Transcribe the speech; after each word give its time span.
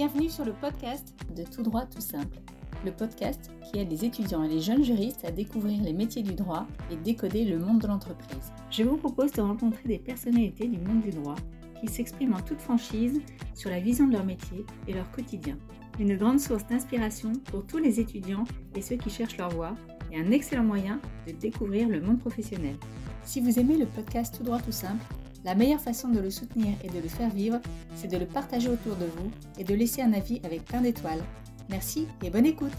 Bienvenue 0.00 0.30
sur 0.30 0.46
le 0.46 0.54
podcast 0.54 1.14
de 1.36 1.44
Tout 1.44 1.62
droit 1.62 1.84
tout 1.84 2.00
simple, 2.00 2.38
le 2.86 2.90
podcast 2.90 3.50
qui 3.62 3.78
aide 3.78 3.90
les 3.90 4.06
étudiants 4.06 4.42
et 4.42 4.48
les 4.48 4.62
jeunes 4.62 4.82
juristes 4.82 5.26
à 5.26 5.30
découvrir 5.30 5.82
les 5.82 5.92
métiers 5.92 6.22
du 6.22 6.32
droit 6.32 6.66
et 6.90 6.96
décoder 6.96 7.44
le 7.44 7.58
monde 7.58 7.82
de 7.82 7.86
l'entreprise. 7.86 8.50
Je 8.70 8.82
vous 8.82 8.96
propose 8.96 9.30
de 9.32 9.42
rencontrer 9.42 9.86
des 9.86 9.98
personnalités 9.98 10.68
du 10.68 10.78
monde 10.78 11.02
du 11.02 11.10
droit 11.10 11.34
qui 11.78 11.88
s'expriment 11.88 12.32
en 12.32 12.40
toute 12.40 12.62
franchise 12.62 13.20
sur 13.54 13.68
la 13.68 13.78
vision 13.78 14.06
de 14.06 14.14
leur 14.14 14.24
métier 14.24 14.64
et 14.88 14.94
leur 14.94 15.10
quotidien. 15.10 15.58
Une 15.98 16.16
grande 16.16 16.40
source 16.40 16.66
d'inspiration 16.66 17.32
pour 17.50 17.66
tous 17.66 17.76
les 17.76 18.00
étudiants 18.00 18.44
et 18.74 18.80
ceux 18.80 18.96
qui 18.96 19.10
cherchent 19.10 19.36
leur 19.36 19.50
voie 19.50 19.74
et 20.10 20.18
un 20.18 20.30
excellent 20.30 20.64
moyen 20.64 20.98
de 21.26 21.32
découvrir 21.32 21.90
le 21.90 22.00
monde 22.00 22.20
professionnel. 22.20 22.76
Si 23.22 23.42
vous 23.42 23.58
aimez 23.58 23.76
le 23.76 23.84
podcast 23.84 24.34
Tout 24.34 24.44
droit 24.44 24.60
tout 24.60 24.72
simple, 24.72 25.04
la 25.44 25.54
meilleure 25.54 25.80
façon 25.80 26.08
de 26.08 26.20
le 26.20 26.30
soutenir 26.30 26.74
et 26.84 26.88
de 26.88 26.98
le 26.98 27.08
faire 27.08 27.30
vivre, 27.30 27.60
c'est 27.94 28.08
de 28.08 28.18
le 28.18 28.26
partager 28.26 28.68
autour 28.68 28.96
de 28.96 29.06
vous 29.06 29.30
et 29.58 29.64
de 29.64 29.74
laisser 29.74 30.02
un 30.02 30.12
avis 30.12 30.40
avec 30.44 30.64
plein 30.64 30.82
d'étoiles. 30.82 31.24
Merci 31.68 32.06
et 32.22 32.30
bonne 32.30 32.46
écoute 32.46 32.72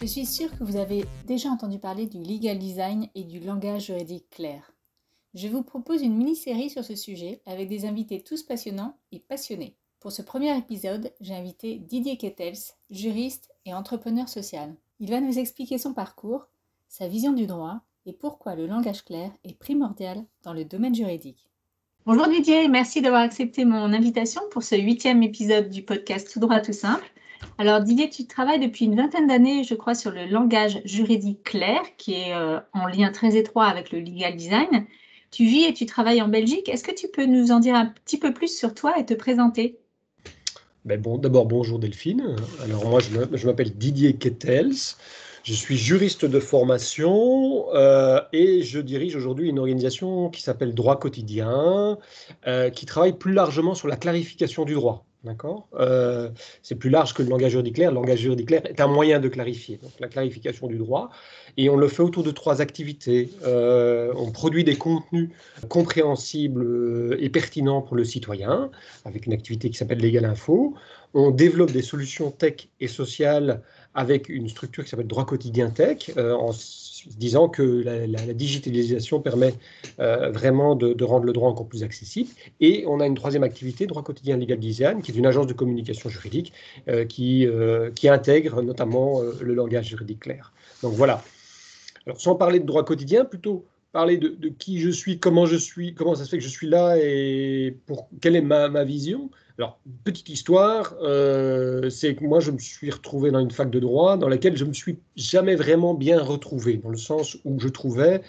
Je 0.00 0.06
suis 0.06 0.26
sûre 0.26 0.50
que 0.56 0.64
vous 0.64 0.76
avez 0.76 1.04
déjà 1.26 1.48
entendu 1.48 1.78
parler 1.78 2.06
du 2.06 2.22
legal 2.22 2.58
design 2.58 3.08
et 3.14 3.24
du 3.24 3.40
langage 3.40 3.86
juridique 3.86 4.30
clair. 4.30 4.72
Je 5.34 5.48
vous 5.48 5.62
propose 5.62 6.02
une 6.02 6.16
mini-série 6.16 6.70
sur 6.70 6.84
ce 6.84 6.94
sujet 6.94 7.42
avec 7.46 7.68
des 7.68 7.84
invités 7.84 8.22
tous 8.22 8.42
passionnants 8.42 8.96
et 9.12 9.18
passionnés. 9.18 9.76
Pour 10.00 10.12
ce 10.12 10.22
premier 10.22 10.56
épisode, 10.56 11.12
j'ai 11.20 11.34
invité 11.34 11.78
Didier 11.78 12.16
Kettels, 12.16 12.74
juriste 12.90 13.50
et 13.64 13.74
entrepreneur 13.74 14.28
social. 14.28 14.74
Il 15.00 15.10
va 15.10 15.20
nous 15.20 15.38
expliquer 15.38 15.78
son 15.78 15.92
parcours, 15.92 16.46
sa 16.88 17.08
vision 17.08 17.32
du 17.32 17.46
droit 17.46 17.80
et 18.06 18.12
pourquoi 18.12 18.54
le 18.54 18.66
langage 18.66 19.04
clair 19.04 19.30
est 19.44 19.58
primordial 19.58 20.24
dans 20.42 20.52
le 20.52 20.64
domaine 20.64 20.94
juridique. 20.94 21.50
Bonjour 22.06 22.28
Didier, 22.28 22.68
merci 22.68 23.02
d'avoir 23.02 23.22
accepté 23.22 23.64
mon 23.64 23.92
invitation 23.92 24.40
pour 24.52 24.62
ce 24.62 24.76
huitième 24.76 25.24
épisode 25.24 25.70
du 25.70 25.82
podcast 25.82 26.30
Tout 26.32 26.38
droit 26.38 26.60
tout 26.60 26.72
simple. 26.72 27.04
Alors 27.58 27.80
Didier, 27.80 28.08
tu 28.08 28.28
travailles 28.28 28.60
depuis 28.60 28.84
une 28.84 28.94
vingtaine 28.94 29.26
d'années, 29.26 29.64
je 29.64 29.74
crois, 29.74 29.96
sur 29.96 30.12
le 30.12 30.24
langage 30.24 30.80
juridique 30.84 31.42
clair, 31.42 31.80
qui 31.96 32.14
est 32.14 32.32
euh, 32.32 32.60
en 32.72 32.86
lien 32.86 33.10
très 33.10 33.36
étroit 33.36 33.66
avec 33.66 33.90
le 33.90 33.98
legal 33.98 34.36
design. 34.36 34.86
Tu 35.32 35.46
vis 35.46 35.64
et 35.64 35.74
tu 35.74 35.84
travailles 35.84 36.22
en 36.22 36.28
Belgique. 36.28 36.68
Est-ce 36.68 36.84
que 36.84 36.94
tu 36.94 37.08
peux 37.08 37.26
nous 37.26 37.50
en 37.50 37.58
dire 37.58 37.74
un 37.74 37.86
petit 37.86 38.20
peu 38.20 38.32
plus 38.32 38.56
sur 38.56 38.72
toi 38.72 38.96
et 39.00 39.04
te 39.04 39.14
présenter? 39.14 39.80
Ben 40.84 41.00
bon, 41.00 41.18
D'abord, 41.18 41.46
bonjour 41.46 41.80
Delphine. 41.80 42.36
Alors 42.62 42.88
moi, 42.88 43.00
je 43.00 43.46
m'appelle 43.46 43.76
Didier 43.76 44.14
Kettels. 44.14 44.94
Je 45.46 45.54
suis 45.54 45.76
juriste 45.76 46.24
de 46.24 46.40
formation 46.40 47.72
euh, 47.72 48.20
et 48.32 48.64
je 48.64 48.80
dirige 48.80 49.14
aujourd'hui 49.14 49.48
une 49.48 49.60
organisation 49.60 50.28
qui 50.28 50.42
s'appelle 50.42 50.74
Droit 50.74 50.98
quotidien, 50.98 51.98
euh, 52.48 52.68
qui 52.68 52.84
travaille 52.84 53.12
plus 53.12 53.32
largement 53.32 53.76
sur 53.76 53.86
la 53.86 53.94
clarification 53.94 54.64
du 54.64 54.74
droit. 54.74 55.04
D'accord? 55.22 55.68
Euh, 55.78 56.30
C'est 56.64 56.74
plus 56.74 56.90
large 56.90 57.14
que 57.14 57.22
le 57.22 57.28
langage 57.28 57.52
juridique 57.52 57.76
clair. 57.76 57.90
Le 57.92 57.94
langage 57.94 58.18
juridique 58.18 58.48
clair 58.48 58.66
est 58.66 58.80
un 58.80 58.88
moyen 58.88 59.20
de 59.20 59.28
clarifier, 59.28 59.76
donc 59.80 59.92
la 60.00 60.08
clarification 60.08 60.66
du 60.66 60.78
droit. 60.78 61.10
Et 61.56 61.70
on 61.70 61.76
le 61.76 61.86
fait 61.86 62.02
autour 62.02 62.24
de 62.24 62.32
trois 62.32 62.60
activités. 62.60 63.30
on 63.44 64.32
produit 64.32 64.64
des 64.64 64.74
contenus 64.74 65.30
compréhensibles 65.68 67.16
et 67.20 67.28
pertinents 67.28 67.82
pour 67.82 67.94
le 67.94 68.02
citoyen, 68.02 68.68
avec 69.04 69.26
une 69.26 69.32
activité 69.32 69.70
qui 69.70 69.76
s'appelle 69.76 70.00
Legal 70.00 70.24
Info. 70.24 70.74
On 71.14 71.30
développe 71.30 71.70
des 71.70 71.82
solutions 71.82 72.32
tech 72.32 72.68
et 72.80 72.88
sociales 72.88 73.62
avec 73.96 74.28
une 74.28 74.48
structure 74.48 74.84
qui 74.84 74.90
s'appelle 74.90 75.06
Droit 75.06 75.24
quotidien 75.24 75.70
tech, 75.70 76.10
euh, 76.16 76.34
en 76.34 76.50
disant 77.16 77.48
que 77.48 77.62
la, 77.62 78.34
digitalisation 78.34 79.20
permet 79.20 79.54
euh, 80.00 80.30
vraiment 80.30 80.74
de, 80.76 81.04
rendre 81.04 81.24
le 81.24 81.32
droit 81.32 81.48
encore 81.48 81.66
plus 81.66 81.82
accessible. 81.82 82.28
Et 82.60 82.84
on 82.86 83.00
a 83.00 83.06
une 83.06 83.14
troisième 83.14 83.42
activité, 83.42 83.86
Droit 83.86 84.02
quotidien 84.02 84.36
legal 84.36 84.58
design, 84.58 85.02
qui 85.02 85.12
est 85.12 85.14
une 85.14 85.26
agence 85.26 85.46
de 85.46 85.54
communication 85.54 86.10
juridique 86.10 86.52
euh, 86.88 87.04
qui, 87.06 87.48
qui 87.94 88.08
intègre 88.08 88.62
notamment 88.62 89.20
le 89.40 89.54
langage 89.54 89.88
juridique 89.88 90.20
clair. 90.20 90.52
Donc 90.82 90.92
voilà. 90.92 91.22
Alors 92.06 92.20
sans 92.20 92.34
parler 92.34 92.60
de 92.60 92.66
droit 92.66 92.84
quotidien, 92.84 93.24
plutôt 93.24 93.64
parler 93.92 94.18
de, 94.18 94.48
qui 94.50 94.78
je 94.80 94.90
suis, 94.90 95.18
comment 95.18 95.46
je 95.46 95.56
suis, 95.56 95.94
comment 95.94 96.14
ça 96.14 96.24
se 96.24 96.28
fait 96.28 96.38
que 96.38 96.44
je 96.44 96.50
suis 96.50 96.68
là 96.68 96.96
et 96.98 97.74
pour 97.86 98.08
quelle 98.20 98.36
est 98.36 98.42
ma, 98.42 98.68
ma 98.68 98.84
vision. 98.84 99.30
Alors, 99.58 99.80
petite 100.04 100.28
histoire, 100.28 100.94
euh, 101.00 101.88
c'est 101.88 102.14
que 102.14 102.24
moi, 102.24 102.40
je 102.40 102.50
me 102.50 102.58
suis 102.58 102.90
retrouvé 102.90 103.30
dans 103.30 103.40
une 103.40 103.50
fac 103.50 103.70
de 103.70 103.80
droit 103.80 104.18
dans 104.18 104.28
laquelle 104.28 104.54
je 104.54 104.64
ne 104.64 104.68
me 104.68 104.74
suis 104.74 104.98
jamais 105.16 105.54
vraiment 105.54 105.94
bien 105.94 106.22
retrouvé, 106.22 106.76
dans 106.76 106.90
le 106.90 106.98
sens 106.98 107.38
où 107.46 107.58
je 107.58 107.68
trouvais 107.68 108.20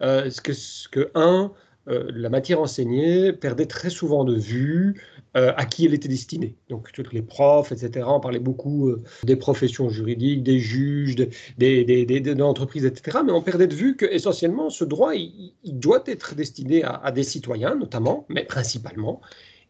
euh, 0.00 0.30
que, 0.42 1.10
un, 1.14 1.52
euh, 1.88 2.10
la 2.14 2.30
matière 2.30 2.62
enseignée 2.62 3.34
perdait 3.34 3.66
très 3.66 3.90
souvent 3.90 4.24
de 4.24 4.34
vue 4.34 5.02
à 5.34 5.64
qui 5.64 5.86
elle 5.86 5.94
était 5.94 6.08
destinée. 6.08 6.56
Donc, 6.70 6.90
tous 6.90 7.04
les 7.12 7.22
profs, 7.22 7.70
etc., 7.70 8.04
on 8.08 8.18
parlait 8.18 8.40
beaucoup 8.40 8.92
des 9.22 9.36
professions 9.36 9.88
juridiques, 9.88 10.42
des 10.42 10.58
juges, 10.58 11.14
des, 11.14 11.28
des, 11.56 12.04
des, 12.04 12.42
entreprises, 12.42 12.84
etc., 12.84 13.18
mais 13.24 13.30
on 13.30 13.40
perdait 13.40 13.68
de 13.68 13.74
vue 13.76 13.94
que 13.94 14.06
essentiellement, 14.06 14.70
ce 14.70 14.82
droit, 14.82 15.14
il, 15.14 15.54
doit 15.62 16.02
être 16.06 16.34
destiné 16.34 16.82
à 16.82 17.12
des 17.12 17.22
citoyens, 17.22 17.76
notamment, 17.76 18.26
mais 18.28 18.42
principalement, 18.42 19.20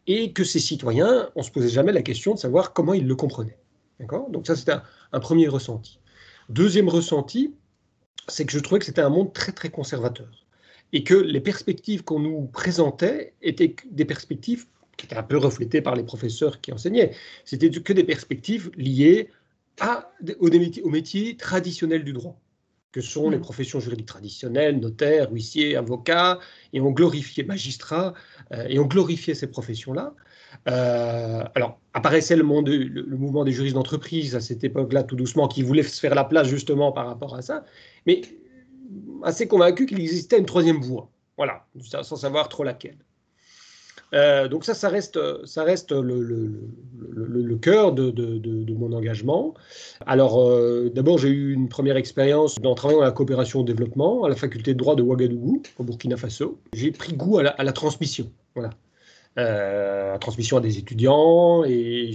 et 0.06 0.33
que 0.33 0.44
ces 0.44 0.61
citoyens, 0.61 1.31
on 1.34 1.41
ne 1.41 1.44
se 1.44 1.50
posait 1.50 1.69
jamais 1.69 1.93
la 1.93 2.03
question 2.03 2.34
de 2.34 2.38
savoir 2.38 2.72
comment 2.72 2.94
ils 2.94 3.06
le 3.06 3.16
comprenaient. 3.16 3.59
Donc 4.31 4.47
ça, 4.47 4.56
c'était 4.56 4.77
un, 5.12 5.21
premier 5.21 5.47
ressenti. 5.49 6.00
Deuxième 6.49 6.88
ressenti, 6.88 7.55
c'est 8.28 8.47
que 8.47 8.53
je 8.53 8.59
trouvais 8.59 8.78
que 8.78 8.87
c'était 8.87 9.03
un 9.03 9.11
monde 9.11 9.33
très, 9.33 9.53
très 9.53 9.71
conservateur. 9.71 10.47
Et 10.93 11.05
que 11.05 11.15
les 11.15 11.41
perspectives 11.41 12.03
qu'on 12.03 12.19
nous 12.19 12.47
présentait 12.47 13.34
étaient 13.43 13.77
des 13.91 14.05
perspectives 14.05 14.66
qui 14.97 15.06
étaient 15.06 15.16
un 15.16 15.22
peu 15.22 15.37
reflétées 15.37 15.83
par 15.83 15.94
les 15.94 16.03
professeurs 16.03 16.61
qui 16.61 16.72
enseignaient. 16.72 17.15
C'était 17.44 17.71
que 17.71 17.93
des 17.93 18.05
perspectives 18.05 18.71
liées 18.77 19.28
au 20.41 20.88
métier 20.88 21.37
traditionnel 21.37 22.05
du 22.05 22.12
droit 22.12 22.41
que 22.92 23.00
sont 23.00 23.30
les 23.30 23.38
mm. 23.38 23.42
professions 23.42 23.80
juridiques 23.80 24.06
traditionnelles, 24.06 24.78
notaires, 24.80 25.30
huissiers, 25.30 25.76
avocats, 25.76 26.38
et 26.72 26.80
on 26.80 26.90
glorifiait 26.90 27.44
magistrats, 27.44 28.14
euh, 28.52 28.66
et 28.68 28.78
on 28.78 28.86
glorifiait 28.86 29.34
ces 29.34 29.46
professions-là. 29.46 30.14
Euh, 30.68 31.44
alors, 31.54 31.78
apparaissait 31.94 32.36
le, 32.36 32.42
monde, 32.42 32.68
le, 32.68 33.16
mouvement 33.16 33.44
des 33.44 33.52
juristes 33.52 33.74
d'entreprise 33.74 34.34
à 34.34 34.40
cette 34.40 34.64
époque-là, 34.64 35.04
tout 35.04 35.16
doucement, 35.16 35.46
qui 35.48 35.62
voulait 35.62 35.82
se 35.82 36.00
faire 36.00 36.14
la 36.14 36.24
place 36.24 36.48
justement 36.48 36.92
par 36.92 37.06
rapport 37.06 37.34
à 37.36 37.42
ça, 37.42 37.64
mais 38.06 38.22
assez 39.22 39.46
convaincu 39.46 39.86
qu'il 39.86 40.00
existait 40.00 40.38
une 40.38 40.46
troisième 40.46 40.80
voie, 40.80 41.10
voilà, 41.36 41.66
sans 41.80 42.16
savoir 42.16 42.48
trop 42.48 42.64
laquelle. 42.64 42.98
Euh, 44.12 44.48
donc 44.48 44.65
ça, 44.65 44.75
ça 44.75 44.88
reste, 44.88 45.19
ça 45.47 45.62
reste 45.62 45.93
le, 45.93 47.56
cœur 47.56 47.93
de, 47.93 48.72
mon 48.72 48.93
engagement. 48.93 49.54
Alors, 50.06 50.41
euh, 50.41 50.91
d'abord, 50.93 51.19
j'ai 51.19 51.28
eu 51.28 51.53
une 51.53 51.69
première 51.69 51.97
expérience 51.97 52.56
en 52.65 52.75
travaillant 52.75 53.03
à 53.03 53.04
la 53.04 53.12
coopération 53.12 53.60
au 53.60 53.65
développement 53.65 54.25
à 54.25 54.28
la 54.28 54.37
faculté 54.37 54.75
de 54.75 54.78
droit 54.78 54.97
de 54.97 55.03
Ouagadougou, 55.03 55.62
au 55.78 55.84
Burkina 55.84 56.16
Faso. 56.16 56.59
J'ai 56.72 56.91
pris 56.91 57.12
goût 57.12 57.38
à 57.38 57.62
la, 57.62 57.72
transmission. 57.72 58.31
Voilà. 58.54 58.70
Euh, 59.38 60.12
la 60.12 60.19
transmission 60.19 60.56
à 60.56 60.60
des 60.60 60.78
étudiants 60.78 61.62
et 61.65 62.10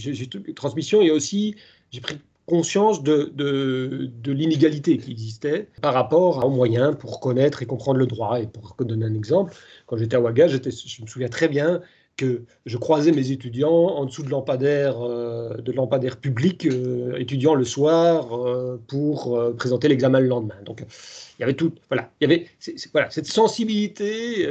transmission 0.53 1.01
et 1.01 1.11
aussi 1.11 1.55
j'ai 1.91 2.01
pris 2.01 2.19
conscience 2.45 3.01
de, 3.01 3.31
de, 3.33 4.11
de 4.21 4.31
l'inégalité 4.31 4.97
qui 4.97 5.11
existait 5.11 5.69
par 5.81 5.93
rapport 5.93 6.45
aux 6.45 6.49
moyens 6.49 6.95
pour 6.97 7.19
connaître 7.19 7.63
et 7.63 7.65
comprendre 7.65 7.99
le 7.99 8.07
droit. 8.07 8.39
Et 8.39 8.47
pour 8.47 8.75
donner 8.85 9.05
un 9.05 9.13
exemple, 9.15 9.53
quand 9.87 9.97
j'étais 9.97 10.15
à 10.15 10.21
Ouaga, 10.21 10.47
je 10.47 10.57
me 11.01 11.07
souviens 11.07 11.29
très 11.29 11.47
bien 11.47 11.81
que 12.17 12.43
je 12.65 12.77
croisais 12.77 13.11
mes 13.11 13.31
étudiants 13.31 13.69
en 13.69 14.05
dessous 14.05 14.23
de 14.23 14.29
lampadaires, 14.29 15.01
euh, 15.01 15.57
de 15.57 16.15
publics, 16.15 16.65
euh, 16.65 17.15
étudiants 17.17 17.55
le 17.55 17.65
soir 17.65 18.33
euh, 18.33 18.81
pour 18.87 19.37
présenter 19.57 19.87
l'examen 19.87 20.19
le 20.19 20.27
lendemain. 20.27 20.55
Donc, 20.65 20.81
il 20.81 21.41
y 21.41 21.43
avait 21.43 21.55
tout, 21.55 21.73
voilà, 21.89 22.09
il 22.21 22.29
y 22.29 22.33
avait, 22.33 22.47
voilà, 22.93 23.09
cette 23.09 23.27
sensibilité 23.27 24.47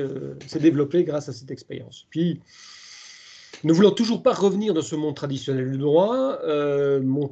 s'est 0.46 0.58
développée 0.58 1.04
grâce 1.04 1.28
à 1.28 1.32
cette 1.32 1.50
expérience. 1.50 2.06
Puis, 2.10 2.40
ne 3.62 3.72
voulant 3.72 3.90
toujours 3.90 4.22
pas 4.22 4.32
revenir 4.32 4.74
dans 4.74 4.82
ce 4.82 4.96
monde 4.96 5.14
traditionnel 5.14 5.70
du 5.70 5.78
droit, 5.78 6.38
euh, 6.44 7.00
mon, 7.02 7.28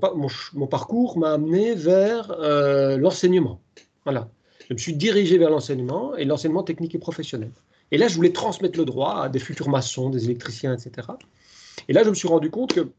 parcours 0.66 1.18
m'a 1.18 1.32
amené 1.32 1.74
vers 1.74 2.30
euh, 2.30 2.96
l'enseignement. 2.96 3.60
Voilà. 4.04 4.28
Je 4.68 4.74
me 4.74 4.78
suis 4.78 4.94
dirigé 4.94 5.38
vers 5.38 5.50
l'enseignement 5.50 6.16
et 6.16 6.24
l'enseignement 6.24 6.62
technique 6.62 6.94
et 6.94 6.98
professionnel. 6.98 7.50
Et 7.90 7.98
là, 7.98 8.08
je 8.08 8.14
voulais 8.14 8.32
transmettre 8.32 8.78
le 8.78 8.84
droit 8.84 9.22
à 9.22 9.28
des 9.28 9.38
futurs 9.38 9.68
maçons, 9.68 10.08
des 10.08 10.24
électriciens, 10.24 10.74
etc. 10.74 11.08
Et 11.88 11.92
là, 11.92 12.04
je 12.04 12.10
me 12.10 12.14
suis 12.14 12.28
rendu 12.28 12.50
compte 12.50 12.72
que, 12.72 12.92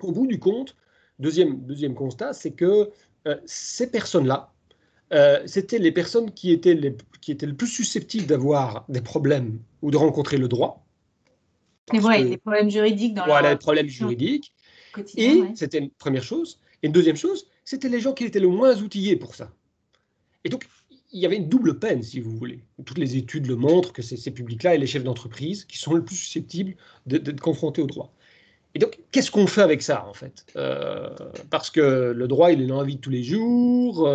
au 0.00 0.12
bout 0.12 0.26
du 0.26 0.40
compte, 0.40 0.74
deuxième, 1.18 1.60
deuxième 1.60 1.94
constat, 1.94 2.32
c'est 2.32 2.52
que 2.52 2.90
euh, 3.26 3.36
ces 3.44 3.90
personnes-là, 3.90 4.50
c'était 5.46 5.78
les 5.78 5.92
personnes 5.92 6.32
qui 6.32 6.50
étaient, 6.50 6.74
les, 6.74 6.96
qui 7.20 7.30
étaient 7.30 7.46
le 7.46 7.54
plus 7.54 7.68
susceptibles 7.68 8.26
d'avoir 8.26 8.84
des 8.88 9.00
problèmes 9.00 9.60
ou 9.80 9.92
de 9.92 9.96
rencontrer 9.96 10.38
le 10.38 10.48
droit 10.48 10.83
et 11.92 11.98
voilà, 11.98 12.24
des 12.24 12.38
problèmes 12.38 12.70
juridiques 12.70 13.14
dans 13.14 13.26
Voilà, 13.26 13.50
des 13.54 13.58
problèmes 13.58 13.88
juridiques. 13.88 14.52
Et 15.16 15.42
c'était 15.54 15.78
une 15.78 15.90
première 15.90 16.22
chose. 16.22 16.60
Et 16.82 16.86
une 16.86 16.92
deuxième 16.92 17.16
chose, 17.16 17.46
c'était 17.64 17.88
les 17.88 18.00
gens 18.00 18.12
qui 18.12 18.24
étaient 18.24 18.40
le 18.40 18.48
moins 18.48 18.76
outillés 18.80 19.16
pour 19.16 19.34
ça. 19.34 19.52
Et 20.44 20.48
donc, 20.48 20.66
il 21.12 21.20
y 21.20 21.26
avait 21.26 21.36
une 21.36 21.48
double 21.48 21.78
peine, 21.78 22.02
si 22.02 22.20
vous 22.20 22.36
voulez. 22.36 22.64
Toutes 22.84 22.98
les 22.98 23.16
études 23.16 23.46
le 23.46 23.56
montrent 23.56 23.92
que 23.92 24.02
c'est 24.02 24.16
ces 24.16 24.30
publics-là 24.30 24.74
et 24.74 24.78
les 24.78 24.86
chefs 24.86 25.04
d'entreprise 25.04 25.64
qui 25.64 25.78
sont 25.78 25.94
le 25.94 26.04
plus 26.04 26.16
susceptibles 26.16 26.76
d'être 27.06 27.40
confrontés 27.40 27.82
au 27.82 27.86
droit. 27.86 28.12
et 28.74 28.78
donc, 28.78 28.98
qu'est-ce 29.12 29.30
qu'on 29.30 29.46
fait 29.46 29.62
avec 29.62 29.82
ça, 29.82 30.06
en 30.06 30.14
fait? 30.14 30.44
Parce 31.50 31.70
que 31.70 32.12
le 32.16 32.28
droit, 32.28 32.50
il 32.52 32.62
est 32.62 32.66
dans 32.66 32.78
la 32.78 32.86
vie 32.86 32.96
de 32.96 33.00
tous 33.00 33.10
les 33.10 33.22
jours. 33.22 34.08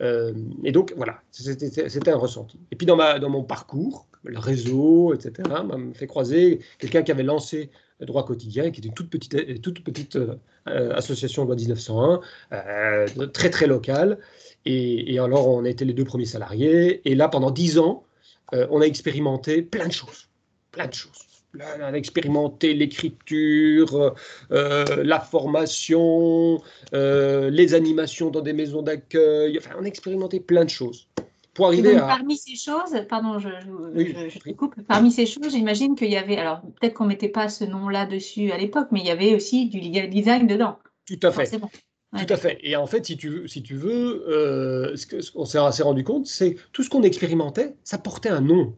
et 0.00 0.72
donc, 0.72 0.92
voilà, 0.96 1.20
c'était 1.30 2.10
un 2.10 2.16
ressenti. 2.16 2.58
Et 2.70 2.76
puis, 2.76 2.86
dans, 2.86 2.96
ma, 2.96 3.18
dans 3.18 3.30
mon 3.30 3.44
parcours, 3.44 4.06
le 4.24 4.38
réseau, 4.38 5.14
etc., 5.14 5.48
m'a 5.48 5.76
fait 5.94 6.06
croiser 6.06 6.60
quelqu'un 6.78 7.02
qui 7.02 7.10
avait 7.10 7.22
lancé 7.22 7.70
le 8.00 8.06
droit 8.06 8.24
quotidien, 8.24 8.70
qui 8.70 8.80
est 8.80 8.84
une 8.84 8.94
toute 8.94 9.10
petite, 9.10 9.60
toute 9.62 9.84
petite 9.84 10.18
association 10.66 11.42
de 11.42 11.48
loi 11.48 11.56
1901, 11.56 13.26
très, 13.32 13.50
très 13.50 13.66
locale. 13.66 14.18
Et, 14.64 15.18
alors, 15.18 15.48
on 15.48 15.64
a 15.64 15.68
été 15.68 15.84
les 15.84 15.92
deux 15.92 16.04
premiers 16.04 16.24
salariés. 16.24 17.02
Et 17.04 17.14
là, 17.14 17.28
pendant 17.28 17.50
dix 17.50 17.78
ans, 17.78 18.04
on 18.52 18.80
a 18.80 18.84
expérimenté 18.84 19.60
plein 19.60 19.86
de 19.86 19.92
choses. 19.92 20.28
Plein 20.72 20.86
de 20.86 20.94
choses 20.94 21.30
on 21.58 21.82
a 21.82 21.92
expérimenté 21.92 22.74
l'écriture, 22.74 24.14
euh, 24.52 24.84
la 25.02 25.20
formation, 25.20 26.62
euh, 26.94 27.50
les 27.50 27.74
animations 27.74 28.30
dans 28.30 28.40
des 28.40 28.52
maisons 28.52 28.82
d'accueil. 28.82 29.58
Enfin, 29.58 29.70
on 29.78 29.84
a 29.84 29.86
expérimenté 29.86 30.40
plein 30.40 30.64
de 30.64 30.70
choses. 30.70 31.08
Pour 31.54 31.66
arriver 31.66 31.96
à... 31.96 32.06
Parmi 32.06 32.36
ces 32.36 32.56
choses, 32.56 32.94
pardon, 33.08 33.38
je, 33.38 33.48
je, 33.48 34.52
coupe. 34.52 34.74
Parmi 34.86 35.10
ces 35.10 35.26
choses, 35.26 35.50
j'imagine 35.50 35.96
qu'il 35.96 36.10
y 36.10 36.16
avait, 36.16 36.36
alors 36.36 36.60
peut-être 36.80 36.94
qu'on 36.94 37.04
ne 37.04 37.10
mettait 37.10 37.28
pas 37.28 37.48
ce 37.48 37.64
nom-là 37.64 38.06
dessus 38.06 38.52
à 38.52 38.58
l'époque, 38.58 38.88
mais 38.92 39.00
il 39.00 39.06
y 39.06 39.10
avait 39.10 39.34
aussi 39.34 39.68
du 39.68 39.80
legal 39.80 40.08
design 40.10 40.46
dedans. 40.46 40.78
Tout 41.06 41.18
à 41.22 41.32
fait. 41.32 41.50
Tout 41.50 42.26
à 42.28 42.36
fait. 42.36 42.58
Et 42.62 42.76
en 42.76 42.86
fait, 42.86 43.06
si 43.06 43.16
tu 43.16 43.28
veux, 43.28 43.46
si 43.46 43.62
tu 43.62 43.76
veux 43.76 44.28
euh, 44.28 44.96
ce 44.96 45.30
qu'on 45.30 45.44
s'est 45.44 45.58
assez 45.58 45.82
rendu 45.82 46.02
compte, 46.02 46.26
c'est 46.26 46.56
tout 46.72 46.82
ce 46.82 46.90
qu'on 46.90 47.02
expérimentait, 47.02 47.76
ça 47.84 47.98
portait 47.98 48.30
un 48.30 48.40
nom. 48.40 48.74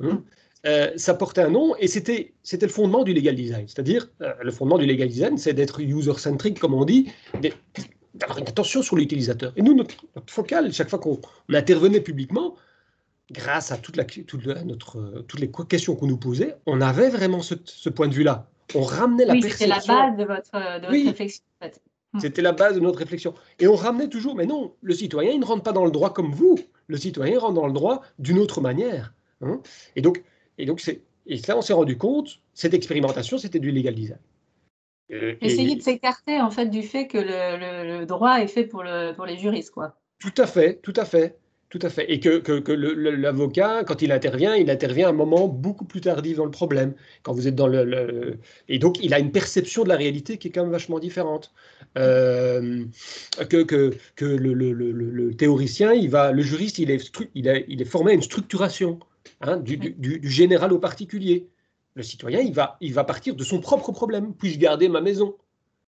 Hein. 0.00 0.08
Hum. 0.08 0.24
Euh, 0.66 0.92
ça 0.96 1.12
portait 1.12 1.42
un 1.42 1.50
nom 1.50 1.76
et 1.76 1.88
c'était 1.88 2.32
le 2.58 2.68
fondement 2.68 3.04
du 3.04 3.12
legal 3.12 3.34
design. 3.34 3.68
C'est-à-dire, 3.68 4.08
euh, 4.22 4.32
le 4.42 4.50
fondement 4.50 4.78
du 4.78 4.86
legal 4.86 5.08
design, 5.08 5.36
c'est 5.36 5.52
d'être 5.52 5.80
user-centric, 5.80 6.58
comme 6.58 6.72
on 6.72 6.86
dit, 6.86 7.12
d'avoir 8.14 8.38
une 8.38 8.48
attention 8.48 8.82
sur 8.82 8.96
l'utilisateur. 8.96 9.52
Et 9.56 9.62
nous, 9.62 9.74
notre, 9.74 9.94
focal, 10.26 10.72
chaque 10.72 10.88
fois 10.88 10.98
qu'on 10.98 11.20
intervenait 11.52 12.00
publiquement, 12.00 12.54
grâce 13.30 13.72
à 13.72 13.76
toute 13.76 13.96
la, 13.96 14.04
notre, 14.64 15.24
toutes 15.26 15.40
les 15.40 15.50
questions 15.68 15.96
qu'on 15.96 16.06
nous 16.06 16.16
posait, 16.16 16.56
on 16.66 16.80
avait 16.80 17.08
vraiment 17.08 17.42
ce, 17.42 17.88
point 17.88 18.08
de 18.08 18.14
vue-là. 18.14 18.48
On 18.74 18.82
ramenait 18.82 19.24
la 19.24 19.34
oui, 19.34 19.42
C'était 19.42 19.66
la 19.66 19.80
base 19.80 20.16
de 20.16 20.24
votre, 20.24 20.88
réflexion. 20.88 21.44
Hmm. 22.12 22.20
C'était 22.20 22.42
la 22.42 22.52
base 22.52 22.76
de 22.76 22.80
notre 22.80 23.00
réflexion. 23.00 23.34
Et 23.58 23.66
on 23.66 23.74
ramenait 23.74 24.08
toujours, 24.08 24.36
mais 24.36 24.46
non, 24.46 24.72
le 24.80 24.94
citoyen, 24.94 25.32
il 25.32 25.40
ne 25.40 25.44
rentre 25.44 25.64
pas 25.64 25.72
dans 25.72 25.84
le 25.84 25.90
droit 25.90 26.12
comme 26.12 26.32
vous. 26.32 26.58
Le 26.86 26.96
citoyen 26.96 27.38
rentre 27.40 27.54
dans 27.54 27.66
le 27.66 27.72
droit 27.72 28.02
d'une 28.18 28.38
autre 28.38 28.60
manière. 28.60 29.12
Hein. 29.40 29.60
et 29.96 30.00
donc, 30.00 30.22
et 30.58 30.64
donc, 30.64 30.80
et 31.26 31.40
là, 31.48 31.56
on 31.56 31.60
s'est 31.60 31.72
rendu 31.72 31.98
compte, 31.98 32.40
cette 32.54 32.72
expérimentation, 32.72 33.36
c'était 33.36 33.58
du 33.58 33.72
legal 33.72 33.94
design. 33.94 34.18
Euh, 35.12 35.34
Essayer 35.40 35.76
de 35.76 35.82
s'écarter 35.82 36.40
en 36.40 36.50
fait 36.50 36.66
du 36.66 36.82
fait 36.82 37.06
que 37.06 37.18
le, 37.18 38.04
droit 38.06 38.40
est 38.40 38.46
fait 38.46 38.64
pour, 38.64 38.82
le, 38.82 39.12
pour 39.12 39.26
les 39.26 39.36
juristes, 39.36 39.70
quoi. 39.70 39.96
Tout 40.18 40.32
à 40.38 40.46
fait, 40.46 40.80
tout 40.82 40.94
à 40.96 41.04
fait, 41.04 41.36
tout 41.68 41.78
à 41.82 41.90
fait. 41.90 42.10
Et 42.10 42.20
que, 42.20 42.38
que, 42.38 42.72
l'avocat, 42.72 43.84
quand 43.84 44.00
il 44.00 44.12
intervient, 44.12 44.54
il 44.54 44.70
intervient 44.70 45.08
à 45.08 45.10
un 45.10 45.14
moment 45.14 45.46
beaucoup 45.46 45.84
plus 45.84 46.00
tardif 46.00 46.38
dans 46.38 46.46
le 46.46 46.50
problème. 46.50 46.94
Quand 47.22 47.34
vous 47.34 47.46
êtes 47.46 47.54
dans 47.54 47.66
le, 47.66 48.38
et 48.68 48.78
donc 48.78 49.02
il 49.04 49.12
a 49.12 49.18
une 49.18 49.32
perception 49.32 49.84
de 49.84 49.90
la 49.90 49.96
réalité 49.96 50.38
qui 50.38 50.48
est 50.48 50.50
quand 50.50 50.62
même 50.62 50.72
vachement 50.72 50.98
différente. 50.98 51.52
Euh, 51.98 52.84
que, 53.50 53.92
le, 54.20 55.30
théoricien, 55.34 55.92
il 55.92 56.08
va, 56.08 56.32
le 56.32 56.42
juriste, 56.42 56.78
il 56.78 56.90
est, 56.90 57.10
il, 57.34 57.64
il 57.68 57.82
est 57.82 57.86
formé 57.86 58.12
à 58.12 58.14
une 58.14 58.22
structuration. 58.22 58.98
Hein, 59.40 59.58
du, 59.58 60.20
général 60.22 60.72
au 60.72 60.78
particulier. 60.78 61.48
Le 61.94 62.02
citoyen, 62.02 62.40
il 62.40 62.52
va, 62.52 62.76
il 62.80 62.92
va 62.92 63.04
partir 63.04 63.36
de 63.36 63.44
son 63.44 63.60
propre 63.60 63.92
problème. 63.92 64.34
Puis-je 64.34 64.58
garder 64.58 64.88
ma 64.88 65.00
maison? 65.00 65.36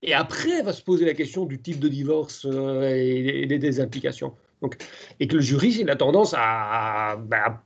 Et 0.01 0.13
après, 0.13 0.61
va 0.61 0.73
se 0.73 0.81
poser 0.81 1.05
la 1.05 1.13
question 1.13 1.45
du 1.45 1.61
type 1.61 1.79
de 1.79 1.87
divorce 1.87 2.45
euh, 2.45 2.91
et, 2.93 3.45
des, 3.45 3.79
implications. 3.79 4.33
Donc, 4.61 4.75
et 5.21 5.27
que 5.27 5.35
le 5.35 5.41
juriste, 5.41 5.79
il 5.79 5.89
a 5.89 5.95
tendance 5.95 6.35
à, 6.37 7.15
bah, 7.25 7.63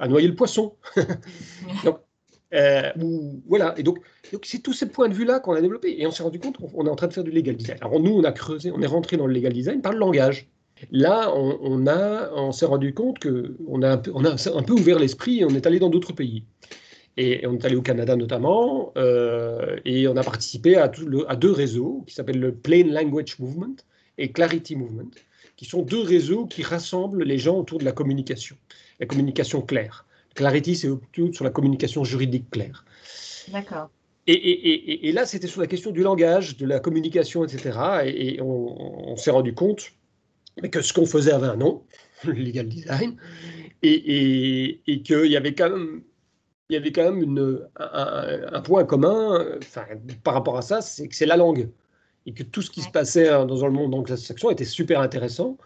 à 0.00 0.08
noyer 0.08 0.26
le 0.26 0.34
poisson. 0.34 0.74
donc, 1.84 1.98
euh, 2.54 2.90
voilà. 3.46 3.74
Et 3.78 3.84
donc, 3.84 3.98
c'est 4.42 4.62
tous 4.62 4.72
ces 4.72 4.88
points 4.88 5.08
de 5.08 5.14
vue-là 5.14 5.38
qu'on 5.38 5.52
a 5.52 5.60
développés. 5.60 5.94
Et 5.96 6.06
on 6.08 6.10
s'est 6.10 6.24
rendu 6.24 6.40
compte 6.40 6.56
qu'on 6.56 6.86
est 6.86 6.90
en 6.90 6.96
train 6.96 7.06
de 7.06 7.12
faire 7.12 7.24
du 7.24 7.30
legal 7.30 7.54
design. 7.54 7.78
Alors, 7.80 8.00
nous, 8.00 8.12
on 8.12 8.24
a 8.24 8.32
creusé, 8.32 8.72
on 8.72 8.82
est 8.82 8.86
rentré 8.86 9.16
dans 9.16 9.28
le 9.28 9.32
legal 9.32 9.52
design 9.52 9.80
par 9.80 9.92
le 9.92 9.98
langage. 9.98 10.48
Là, 10.90 11.32
on, 11.36 11.86
a, 11.86 12.32
on 12.32 12.52
s'est 12.52 12.66
rendu 12.66 12.94
compte 12.94 13.18
qu'on 13.20 13.82
a, 13.82 14.00
on 14.12 14.24
a 14.24 14.30
un 14.56 14.62
peu 14.62 14.72
ouvert 14.72 14.98
l'esprit 14.98 15.40
et 15.40 15.44
on 15.44 15.50
est 15.50 15.66
allé 15.66 15.78
dans 15.78 15.90
d'autres 15.90 16.12
pays. 16.12 16.44
Et 17.22 17.46
on 17.46 17.54
est 17.58 17.64
allé 17.66 17.76
au 17.76 17.82
Canada 17.82 18.16
notamment, 18.16 18.94
euh, 18.96 19.76
et 19.84 20.08
on 20.08 20.16
a 20.16 20.22
participé 20.22 20.76
à, 20.76 20.90
à 21.28 21.36
deux 21.36 21.52
réseaux 21.52 22.02
qui 22.06 22.14
s'appellent 22.14 22.40
le 22.40 22.54
Plain 22.54 22.84
Language 22.84 23.38
Movement 23.38 23.76
et 24.16 24.32
Clarity 24.32 24.74
Movement, 24.74 25.10
qui 25.56 25.66
sont 25.66 25.82
deux 25.82 26.00
réseaux 26.00 26.46
qui 26.46 26.62
rassemblent 26.62 27.22
les 27.22 27.36
gens 27.36 27.58
autour 27.58 27.78
de 27.78 27.84
la 27.84 27.92
communication, 27.92 28.56
la 29.00 29.06
communication 29.06 29.60
claire. 29.60 30.06
Clarity, 30.34 30.76
c'est 30.76 30.88
autour 30.88 31.34
sur 31.34 31.44
la 31.44 31.50
communication 31.50 32.04
juridique 32.04 32.48
claire. 32.50 32.86
D'accord. 33.52 33.90
Et, 34.26 34.32
et, 34.32 35.08
et, 35.08 35.12
là, 35.12 35.26
c'était 35.26 35.46
sur 35.46 35.60
la 35.60 35.66
question 35.66 35.90
du 35.90 36.02
langage, 36.02 36.56
de 36.56 36.64
la 36.64 36.80
communication, 36.80 37.44
etc. 37.44 37.78
Et, 38.06 38.40
on 38.40 39.14
s'est 39.16 39.30
rendu 39.30 39.52
compte 39.52 39.92
que 40.72 40.80
ce 40.80 40.94
qu'on 40.94 41.04
faisait 41.06 41.32
avait 41.32 41.48
un 41.48 41.56
nom, 41.56 41.82
le 42.24 42.32
legal 42.32 42.66
design, 42.66 43.16
et, 43.82 44.80
et, 44.86 45.02
qu'il 45.02 45.26
y 45.26 45.36
avait 45.36 45.54
quand 45.54 45.70
même, 45.70 46.02
il 46.70 46.74
y 46.74 46.76
avait 46.76 46.92
quand 46.92 47.02
même 47.02 47.22
une, 47.22 47.60
un, 47.76 48.60
point 48.60 48.84
commun 48.84 49.44
enfin, 49.58 49.84
par 50.22 50.34
rapport 50.34 50.56
à 50.56 50.62
ça, 50.62 50.80
c'est 50.80 51.08
que 51.08 51.14
c'est 51.16 51.26
la 51.26 51.36
langue. 51.36 51.68
Et 52.26 52.32
que 52.32 52.44
tout 52.44 52.62
ce 52.62 52.70
qui 52.70 52.80
se 52.82 52.90
passait 52.90 53.28
hein, 53.28 53.44
dans 53.44 53.66
le 53.66 53.72
monde 53.72 53.94
anglo-saxon 53.94 54.50
était 54.50 54.64
super 54.64 55.00
intéressant, 55.00 55.58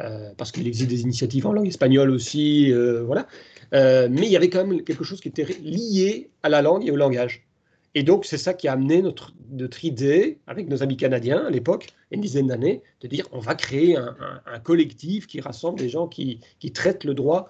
euh, 0.00 0.32
parce 0.36 0.50
qu'il 0.50 0.66
existe 0.66 0.90
des 0.90 1.02
initiatives 1.02 1.46
en 1.46 1.52
langue 1.52 1.68
espagnole 1.68 2.10
aussi, 2.10 2.72
euh, 2.72 3.02
voilà. 3.04 3.26
Euh, 3.74 4.08
mais 4.10 4.22
il 4.22 4.32
y 4.32 4.36
avait 4.36 4.48
quand 4.48 4.66
même 4.66 4.82
quelque 4.82 5.04
chose 5.04 5.20
qui 5.20 5.28
était 5.28 5.44
lié 5.62 6.30
à 6.42 6.48
la 6.48 6.60
langue 6.62 6.86
et 6.86 6.90
au 6.90 6.96
langage. 6.96 7.46
Et 7.94 8.02
donc, 8.02 8.24
c'est 8.24 8.38
ça 8.38 8.54
qui 8.54 8.66
a 8.68 8.72
amené 8.72 9.00
notre, 9.00 9.32
notre 9.50 9.84
idée, 9.84 10.38
avec 10.46 10.68
nos 10.68 10.82
amis 10.82 10.96
canadiens 10.96 11.46
à 11.46 11.50
l'époque, 11.50 11.88
une 12.10 12.20
dizaine 12.20 12.48
d'années, 12.48 12.82
de 13.00 13.08
dire 13.08 13.26
on 13.32 13.38
va 13.38 13.54
créer 13.54 13.96
un, 13.96 14.58
collectif 14.62 15.26
qui 15.26 15.40
rassemble 15.40 15.78
des 15.78 15.88
gens 15.88 16.08
qui, 16.08 16.40
qui 16.58 16.72
traitent 16.72 17.04
le 17.04 17.14
droit 17.14 17.48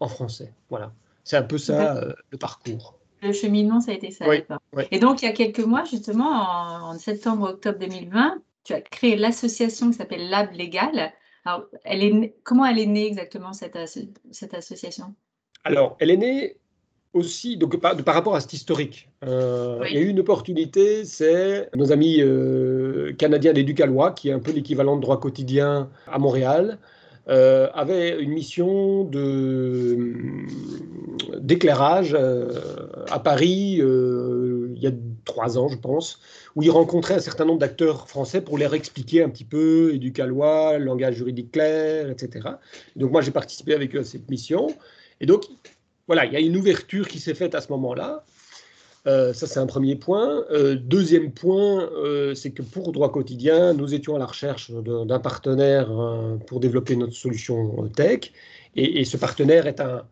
en 0.00 0.08
français. 0.08 0.52
Voilà. 0.70 0.92
C'est 1.24 1.36
un 1.36 1.42
peu 1.42 1.58
ça 1.58 1.96
euh, 1.96 2.12
le 2.30 2.38
parcours. 2.38 2.98
Le 3.22 3.32
cheminement, 3.32 3.80
ça 3.80 3.92
a 3.92 3.94
été 3.94 4.10
ça. 4.10 4.26
Et 4.90 4.98
donc, 4.98 5.22
il 5.22 5.26
y 5.26 5.28
a 5.28 5.32
quelques 5.32 5.60
mois, 5.60 5.84
justement, 5.84 6.30
en, 6.30 6.98
septembre-octobre 6.98 7.78
2020, 7.78 8.38
tu 8.64 8.72
as 8.72 8.80
créé 8.80 9.16
l'association 9.16 9.90
qui 9.90 9.96
s'appelle 9.96 10.28
Lab 10.28 10.52
Légal. 10.52 11.12
Alors, 11.44 11.66
elle 11.84 12.02
est, 12.02 12.34
comment 12.42 12.66
elle 12.66 12.78
est 12.78 12.86
née 12.86 13.06
exactement, 13.06 13.52
cette, 13.52 13.78
cette 14.30 14.54
association? 14.54 15.14
Alors, 15.64 15.96
elle 16.00 16.10
est 16.10 16.16
née 16.16 16.56
aussi, 17.12 17.56
donc 17.56 17.78
par, 17.78 18.14
rapport 18.14 18.34
à 18.34 18.40
cet 18.40 18.54
historique, 18.54 19.10
euh, 19.24 19.84
il 19.88 19.94
y 19.94 19.98
a 19.98 20.00
eu 20.00 20.08
une 20.08 20.20
opportunité, 20.20 21.04
c'est 21.04 21.68
nos 21.76 21.92
amis 21.92 22.20
euh, 22.20 23.12
canadiens 23.12 23.52
d'Éducalois, 23.52 24.12
qui 24.12 24.30
est 24.30 24.32
un 24.32 24.38
peu 24.38 24.50
l'équivalent 24.50 24.96
de 24.96 25.02
droit 25.02 25.20
quotidien 25.20 25.90
à 26.06 26.18
Montréal, 26.18 26.78
euh, 27.28 27.68
avaient 27.74 28.20
une 28.20 28.32
mission 28.32 29.04
de, 29.04 30.14
d'éclairage 31.38 32.16
à 33.10 33.18
Paris 33.20 33.80
il 34.82 34.82
y 34.82 34.86
a 34.88 34.92
trois 35.24 35.58
ans, 35.58 35.68
je 35.68 35.78
pense, 35.78 36.20
où 36.56 36.62
ils 36.62 36.70
rencontraient 36.70 37.14
un 37.14 37.20
certain 37.20 37.44
nombre 37.44 37.60
d'acteurs 37.60 38.08
français 38.08 38.40
pour 38.40 38.58
leur 38.58 38.74
expliquer 38.74 39.22
un 39.22 39.28
petit 39.28 39.44
peu 39.44 39.94
éducalois, 39.94 40.78
langage 40.78 41.14
juridique 41.14 41.52
clair, 41.52 42.10
etc. 42.10 42.48
Donc 42.96 43.12
moi, 43.12 43.20
j'ai 43.22 43.30
participé 43.30 43.74
avec 43.74 43.94
eux 43.94 44.00
à 44.00 44.04
cette 44.04 44.28
mission. 44.28 44.74
Et 45.20 45.26
donc, 45.26 45.44
voilà, 46.08 46.26
il 46.26 46.32
y 46.32 46.36
a 46.36 46.40
une 46.40 46.56
ouverture 46.56 47.06
qui 47.06 47.20
s'est 47.20 47.34
faite 47.34 47.54
à 47.54 47.60
ce 47.60 47.68
moment-là. 47.70 48.24
Euh, 49.08 49.32
ça, 49.32 49.46
c'est 49.46 49.58
un 49.58 49.66
premier 49.66 49.96
point. 49.96 50.44
Euh, 50.50 50.76
deuxième 50.76 51.32
point, 51.32 51.90
euh, 51.92 52.34
c'est 52.34 52.52
que 52.52 52.62
pour 52.62 52.92
Droit 52.92 53.10
Quotidien, 53.10 53.72
nous 53.74 53.94
étions 53.94 54.14
à 54.14 54.18
la 54.18 54.26
recherche 54.26 54.70
d'un 54.70 55.18
partenaire 55.18 55.90
pour 56.46 56.60
développer 56.60 56.94
notre 56.96 57.14
solution 57.14 57.88
tech. 57.88 58.32
Et, 58.76 59.04
ce 59.04 59.16
partenaire 59.16 59.66
est 59.66 59.80
un 59.80 60.04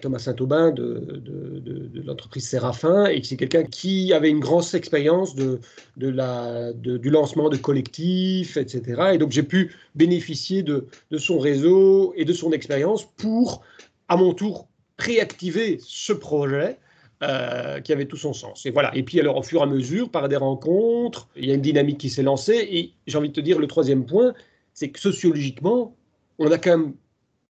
Thomas 0.00 0.18
Saint-Aubin 0.18 0.70
de, 0.70 2.02
l'entreprise 2.04 2.48
Séraphin, 2.48 3.06
et 3.06 3.22
c'est 3.22 3.36
quelqu'un 3.36 3.64
qui 3.64 4.12
avait 4.12 4.30
une 4.30 4.40
grande 4.40 4.64
expérience 4.72 5.34
de, 5.34 5.60
du 5.96 7.10
lancement 7.10 7.48
de 7.48 7.56
collectifs, 7.56 8.56
etc. 8.56 9.10
Et 9.14 9.18
donc, 9.18 9.32
j'ai 9.32 9.42
pu 9.42 9.74
bénéficier 9.94 10.62
de, 10.62 10.86
son 11.18 11.38
réseau 11.38 12.12
et 12.16 12.24
de 12.24 12.32
son 12.32 12.52
expérience 12.52 13.04
pour, 13.16 13.62
à 14.08 14.16
mon 14.16 14.32
tour, 14.32 14.68
réactiver 14.98 15.80
ce 15.82 16.12
projet 16.12 16.78
euh, 17.22 17.80
qui 17.80 17.92
avait 17.92 18.06
tout 18.06 18.16
son 18.16 18.32
sens. 18.32 18.64
Et 18.64 18.70
voilà. 18.70 18.96
Et 18.96 19.02
puis 19.02 19.20
alors, 19.20 19.36
au 19.36 19.42
fur 19.42 19.60
et 19.60 19.62
à 19.62 19.66
mesure, 19.66 20.10
par 20.10 20.28
des 20.28 20.36
rencontres, 20.36 21.28
il 21.36 21.44
y 21.44 21.50
a 21.50 21.54
une 21.54 21.60
dynamique 21.60 21.98
qui 21.98 22.08
s'est 22.08 22.22
lancée. 22.22 22.66
Et 22.70 22.94
j'ai 23.06 23.18
envie 23.18 23.28
de 23.28 23.34
te 23.34 23.40
dire, 23.40 23.58
le 23.58 23.66
troisième 23.66 24.06
point, 24.06 24.32
c'est 24.72 24.90
que 24.90 24.98
sociologiquement, 24.98 25.94
on 26.38 26.50
a 26.50 26.56
quand 26.56 26.78
même, 26.78 26.94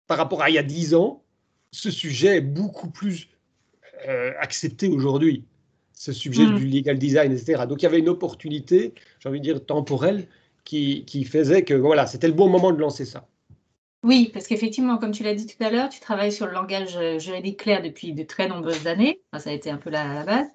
par 0.08 0.18
rapport 0.18 0.42
à 0.42 0.50
il 0.50 0.54
y 0.54 0.58
a 0.58 0.64
dix 0.64 0.94
ans, 0.94 1.22
ce 1.70 1.90
sujet 1.90 2.38
est 2.38 2.40
beaucoup 2.40 2.90
plus 2.90 3.28
euh, 4.08 4.32
accepté 4.40 4.88
aujourd'hui. 4.88 5.44
ce 5.92 6.12
sujet 6.12 6.46
mm. 6.46 6.56
du 6.56 6.66
legal 6.66 6.98
design, 6.98 7.30
etc. 7.30 7.62
Donc 7.68 7.82
il 7.82 7.84
y 7.84 7.86
avait 7.86 8.00
une 8.00 8.08
opportunité, 8.08 8.94
j'ai 9.20 9.28
envie 9.28 9.38
de 9.38 9.44
dire 9.44 9.64
temporelle, 9.64 10.26
qui, 10.64 11.04
qui 11.04 11.24
faisait 11.24 11.62
que 11.62 11.74
voilà, 11.74 12.06
c'était 12.06 12.26
le 12.26 12.34
bon 12.34 12.48
moment 12.48 12.72
de 12.72 12.80
lancer 12.80 13.04
ça. 13.04 13.28
Oui, 14.02 14.30
parce 14.32 14.46
qu'effectivement, 14.46 14.96
comme 14.96 15.10
tu 15.12 15.22
l'as 15.22 15.34
dit 15.34 15.46
tout 15.46 15.62
à 15.62 15.70
l'heure, 15.70 15.90
tu 15.90 16.00
travailles 16.00 16.32
sur 16.32 16.46
le 16.46 16.52
langage 16.52 16.96
euh, 16.96 17.18
juridique 17.18 17.60
clair 17.60 17.82
depuis 17.82 18.14
de 18.14 18.22
très 18.22 18.48
nombreuses 18.48 18.86
années. 18.86 19.20
ça 19.38 19.50
a 19.50 19.52
été 19.52 19.70
un 19.70 19.76
peu 19.76 19.90
la, 19.90 20.24
base. 20.24 20.48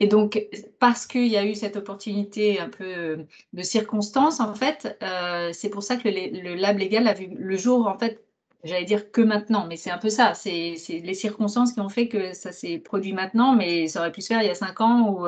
Et 0.00 0.06
donc, 0.06 0.40
parce 0.78 1.06
qu'il 1.06 1.26
y 1.26 1.36
a 1.36 1.44
eu 1.44 1.54
cette 1.56 1.76
opportunité 1.76 2.60
un 2.60 2.68
peu 2.68 2.84
euh, 2.84 3.16
de 3.52 3.62
circonstance, 3.62 4.38
en 4.38 4.54
fait, 4.54 4.96
euh, 5.02 5.50
c'est 5.52 5.70
pour 5.70 5.82
ça 5.82 5.96
que 5.96 6.08
le, 6.08 6.40
le, 6.40 6.54
lab 6.54 6.78
légal 6.78 7.08
a 7.08 7.14
vu 7.14 7.28
le 7.36 7.56
jour, 7.56 7.86
en 7.88 7.98
fait, 7.98 8.24
j'allais 8.62 8.84
dire 8.84 9.10
que 9.10 9.20
maintenant, 9.22 9.66
mais 9.66 9.76
c'est 9.76 9.90
un 9.90 9.98
peu 9.98 10.08
ça. 10.10 10.34
C'est 10.34 10.76
les 10.88 11.14
circonstances 11.14 11.72
qui 11.72 11.80
ont 11.80 11.88
fait 11.88 12.08
que 12.08 12.32
ça 12.32 12.52
s'est 12.52 12.78
produit 12.78 13.12
maintenant, 13.12 13.54
mais 13.56 13.88
ça 13.88 14.00
aurait 14.00 14.12
pu 14.12 14.20
se 14.20 14.28
faire 14.28 14.42
il 14.42 14.46
y 14.46 14.50
a 14.50 14.54
cinq 14.54 14.80
ans 14.80 15.08
ou, 15.10 15.26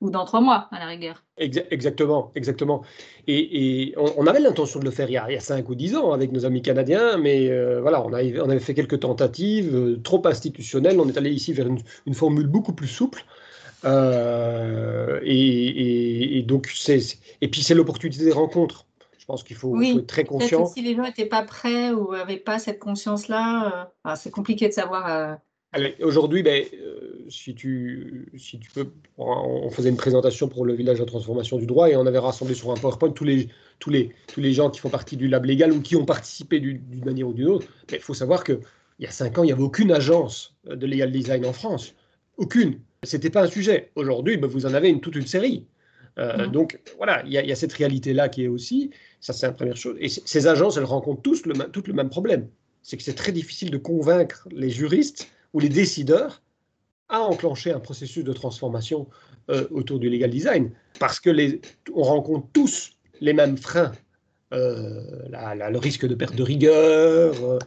ou 0.00 0.10
dans 0.10 0.24
trois 0.24 0.40
mois, 0.40 0.68
à 0.70 0.78
la 0.78 0.86
rigueur. 0.86 1.24
Exactement, 1.36 2.30
exactement. 2.34 2.82
Et, 3.26 3.94
on, 3.96 4.26
avait 4.26 4.40
l'intention 4.40 4.80
de 4.80 4.84
le 4.84 4.90
faire 4.90 5.08
il 5.08 5.14
y, 5.14 5.16
a, 5.16 5.26
il 5.28 5.34
y, 5.34 5.36
a, 5.36 5.40
cinq 5.40 5.68
ou 5.68 5.74
dix 5.74 5.96
ans 5.96 6.12
avec 6.12 6.32
nos 6.32 6.46
amis 6.46 6.62
canadiens, 6.62 7.18
mais 7.18 7.50
euh, 7.50 7.80
voilà, 7.80 8.04
on, 8.04 8.12
avait, 8.12 8.40
on 8.40 8.48
avait 8.48 8.60
fait 8.60 8.74
quelques 8.74 9.00
tentatives 9.00 9.74
euh, 9.74 10.00
trop 10.02 10.24
institutionnelles. 10.26 11.00
On 11.00 11.08
est 11.08 11.18
allé 11.18 11.30
ici 11.30 11.52
vers 11.52 11.66
une, 11.66 12.14
formule 12.14 12.46
beaucoup 12.46 12.72
plus 12.72 12.88
souple. 12.88 13.24
et, 13.84 13.88
et, 16.38 16.42
donc, 16.42 16.70
c'est, 16.74 17.00
et 17.40 17.48
puis 17.48 17.62
c'est 17.62 17.74
l'opportunité 17.74 18.24
des 18.24 18.32
rencontres. 18.32 18.86
Je 19.18 19.32
pense 19.32 19.42
qu'il 19.42 19.56
faut, 19.56 19.78
être 19.82 20.06
très 20.06 20.24
conscient. 20.24 20.64
si 20.64 20.80
les 20.80 20.94
gens 20.94 21.02
n'étaient 21.02 21.26
pas 21.26 21.42
prêts 21.42 21.90
ou 21.90 22.12
n'avaient 22.12 22.38
pas 22.38 22.58
cette 22.58 22.78
conscience-là, 22.78 23.90
euh, 24.06 24.14
c'est 24.16 24.30
compliqué 24.30 24.68
de 24.68 24.72
savoir. 24.72 25.38
Euh. 25.76 25.90
Aujourd'hui, 26.00 26.42
ben, 26.42 26.64
euh, 26.74 27.26
si, 27.28 27.54
tu, 27.54 28.30
si 28.36 28.58
tu 28.58 28.70
peux, 28.70 28.90
on 29.18 29.70
faisait 29.70 29.90
une 29.90 29.96
présentation 29.96 30.48
pour 30.48 30.64
le 30.64 30.74
village 30.74 30.98
de 30.98 31.04
transformation 31.04 31.58
du 31.58 31.66
droit 31.66 31.90
et 31.90 31.96
on 31.96 32.06
avait 32.06 32.18
rassemblé 32.18 32.54
sur 32.54 32.70
un 32.70 32.74
PowerPoint 32.74 33.10
tous 33.10 33.24
les, 33.24 33.48
tous 33.78 33.90
les, 33.90 34.14
tous 34.32 34.40
les 34.40 34.52
gens 34.52 34.70
qui 34.70 34.80
font 34.80 34.88
partie 34.88 35.16
du 35.16 35.28
lab 35.28 35.44
légal 35.44 35.72
ou 35.72 35.80
qui 35.82 35.96
ont 35.96 36.06
participé 36.06 36.60
d'une 36.60 37.04
manière 37.04 37.28
ou 37.28 37.34
d'une 37.34 37.48
autre. 37.48 37.66
Il 37.92 38.00
faut 38.00 38.14
savoir 38.14 38.44
qu'il 38.44 38.60
y 38.98 39.06
a 39.06 39.10
cinq 39.10 39.38
ans, 39.38 39.42
il 39.42 39.46
n'y 39.46 39.52
avait 39.52 39.62
aucune 39.62 39.92
agence 39.92 40.56
de 40.64 40.86
legal 40.86 41.12
design 41.12 41.44
en 41.44 41.52
France. 41.52 41.94
Aucune. 42.38 42.80
Ce 43.04 43.16
n'était 43.16 43.30
pas 43.30 43.42
un 43.42 43.48
sujet. 43.48 43.90
Aujourd'hui, 43.94 44.38
ben, 44.38 44.48
vous 44.48 44.64
en 44.64 44.72
avez 44.72 44.88
une, 44.88 45.00
toute 45.00 45.16
une 45.16 45.26
série. 45.26 45.66
Mmh. 46.16 46.50
Donc 46.50 46.80
voilà, 46.96 47.22
il 47.24 47.30
y, 47.30 47.34
y, 47.34 47.52
a 47.52 47.54
cette 47.54 47.72
réalité-là 47.74 48.28
qui 48.28 48.42
est 48.42 48.48
aussi. 48.48 48.90
Ça, 49.20 49.32
c'est 49.32 49.46
la 49.46 49.52
première 49.52 49.76
chose. 49.76 49.96
Et 50.00 50.08
ces 50.08 50.48
agences, 50.48 50.76
elles 50.76 50.82
rencontrent 50.82 51.22
tous 51.22 51.46
le, 51.46 51.54
le 51.54 51.92
même 51.92 52.10
problème. 52.10 52.48
C'est 52.82 52.96
que 52.96 53.04
c'est 53.04 53.14
très 53.14 53.30
difficile 53.30 53.70
de 53.70 53.76
convaincre 53.76 54.48
les 54.50 54.68
juristes 54.68 55.28
ou 55.52 55.60
les 55.60 55.68
décideurs 55.68 56.42
à 57.08 57.20
enclencher 57.22 57.72
un 57.72 57.80
processus 57.80 58.24
de 58.24 58.32
transformation 58.32 59.06
euh, 59.50 59.66
autour 59.70 59.98
du 59.98 60.10
legal 60.10 60.30
design. 60.30 60.70
Parce 61.00 61.20
que 61.20 61.30
on 61.94 62.02
rencontre 62.02 62.46
tous 62.52 62.90
les 63.20 63.32
mêmes 63.32 63.56
freins. 63.56 63.92
Euh, 64.54 65.28
le 65.30 65.76
risque 65.76 66.06
de 66.06 66.14
perte 66.14 66.34
de 66.34 66.42
rigueur, 66.42 67.58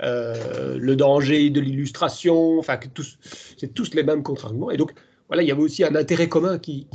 euh, 0.00 0.78
le 0.78 0.96
danger 0.96 1.50
de 1.50 1.60
l'illustration, 1.60 2.58
enfin, 2.58 2.80
c'est 3.58 3.74
tous 3.74 3.94
les 3.94 4.02
mêmes 4.02 4.22
contre-arguments. 4.22 4.70
Et 4.70 4.78
donc, 4.78 4.94
voilà, 5.28 5.42
il 5.42 5.48
y 5.48 5.52
avait 5.52 5.62
aussi 5.62 5.84
un 5.84 5.94
intérêt 5.94 6.28
commun 6.28 6.58
qui, 6.58 6.86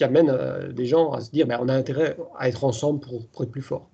amène 0.00 0.72
des 0.72 0.86
gens 0.86 1.12
à 1.12 1.20
se 1.20 1.30
dire 1.30 1.46
ben, 1.46 1.58
on 1.60 1.68
a 1.68 1.74
intérêt 1.74 2.16
à 2.38 2.48
être 2.48 2.62
ensemble 2.62 3.00
pour, 3.00 3.26
pour 3.28 3.42
être 3.42 3.50
plus 3.50 3.62
fort. 3.62 3.88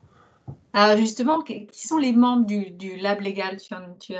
Alors 0.74 0.96
justement, 0.96 1.42
qui 1.42 1.68
sont 1.74 1.98
les 1.98 2.12
membres 2.12 2.46
du, 2.46 2.70
du 2.70 2.96
lab 2.96 3.20
légal? 3.20 3.58
Tu, 3.58 3.74
tu, 4.00 4.14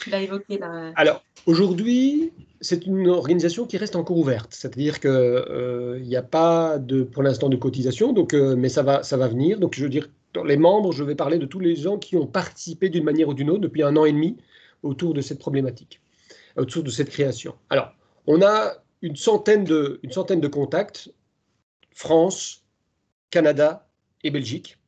tu 0.00 0.10
l'as 0.10 0.20
évoqué 0.20 0.58
là. 0.58 0.92
Alors 0.96 1.22
aujourd'hui, 1.46 2.32
c'est 2.60 2.86
une 2.86 3.08
organisation 3.08 3.66
qui 3.66 3.76
reste 3.76 3.94
encore 3.94 4.16
ouverte, 4.16 4.52
c'est-à-dire 4.52 4.98
qu'il 4.98 5.10
euh, 5.10 6.00
n'y 6.00 6.16
a 6.16 6.22
pas 6.22 6.78
de, 6.78 7.04
pour 7.04 7.22
l'instant 7.22 7.48
de 7.48 7.56
cotisation, 7.56 8.12
donc, 8.12 8.34
euh, 8.34 8.56
mais 8.56 8.68
ça 8.68 8.82
va, 8.82 9.04
ça 9.04 9.16
va 9.16 9.28
venir. 9.28 9.60
Donc 9.60 9.76
je 9.76 9.84
veux 9.84 9.88
dire, 9.88 10.08
dans 10.34 10.42
les 10.42 10.56
membres, 10.56 10.90
je 10.90 11.04
vais 11.04 11.14
parler 11.14 11.38
de 11.38 11.46
tous 11.46 11.60
les 11.60 11.76
gens 11.76 11.98
qui 11.98 12.16
ont 12.16 12.26
participé 12.26 12.88
d'une 12.88 13.04
manière 13.04 13.28
ou 13.28 13.34
d'une 13.34 13.50
autre 13.50 13.60
depuis 13.60 13.84
un 13.84 13.96
an 13.96 14.04
et 14.04 14.12
demi 14.12 14.36
autour 14.82 15.14
de 15.14 15.20
cette 15.20 15.38
problématique, 15.38 16.00
autour 16.56 16.82
de 16.82 16.90
cette 16.90 17.10
création. 17.10 17.54
Alors, 17.70 17.92
on 18.26 18.42
a 18.42 18.72
une 19.02 19.14
centaine 19.14 19.62
de, 19.62 20.00
une 20.02 20.10
centaine 20.10 20.40
de 20.40 20.48
contacts, 20.48 21.12
France, 21.94 22.64
Canada 23.30 23.86
et 24.24 24.30
Belgique, 24.30 24.78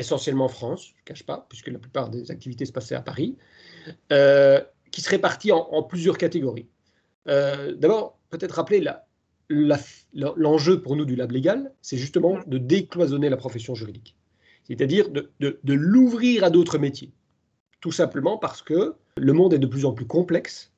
essentiellement 0.00 0.48
France, 0.48 0.88
je 0.88 1.00
ne 1.00 1.04
cache 1.04 1.24
pas, 1.24 1.46
puisque 1.48 1.68
la 1.68 1.78
plupart 1.78 2.10
des 2.10 2.30
activités 2.30 2.66
se 2.66 2.72
passaient 2.72 2.94
à 2.94 3.02
Paris, 3.02 3.36
euh, 4.12 4.60
qui 4.90 5.00
se 5.00 5.08
répartit 5.08 5.52
en, 5.52 5.82
plusieurs 5.82 6.18
catégories. 6.18 6.66
Euh, 7.28 7.74
d'abord, 7.76 8.18
peut-être 8.30 8.52
rappeler 8.52 8.84
l'enjeu 10.12 10.82
pour 10.82 10.96
nous 10.96 11.04
du 11.04 11.16
lab 11.16 11.30
légal, 11.30 11.72
c'est 11.80 11.96
justement 11.96 12.38
de 12.46 12.58
décloisonner 12.58 13.28
la 13.28 13.36
profession 13.36 13.74
juridique, 13.74 14.16
c'est-à-dire 14.64 15.10
de, 15.10 15.30
de 15.38 15.74
l'ouvrir 15.74 16.44
à 16.44 16.50
d'autres 16.50 16.78
métiers, 16.78 17.12
tout 17.80 17.92
simplement 17.92 18.36
parce 18.36 18.62
que 18.62 18.96
le 19.16 19.32
monde 19.32 19.54
est 19.54 19.58
de 19.58 19.66
plus 19.66 19.84
en 19.84 19.92
plus 19.92 20.06
complexe 20.06 20.72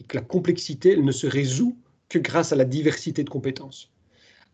et 0.00 0.04
que 0.04 0.16
la 0.16 0.22
complexité 0.22 0.96
ne 0.96 1.12
se 1.12 1.26
résout 1.26 1.76
que 2.08 2.18
grâce 2.18 2.52
à 2.52 2.56
la 2.56 2.64
diversité 2.64 3.24
de 3.24 3.30
compétences. 3.30 3.92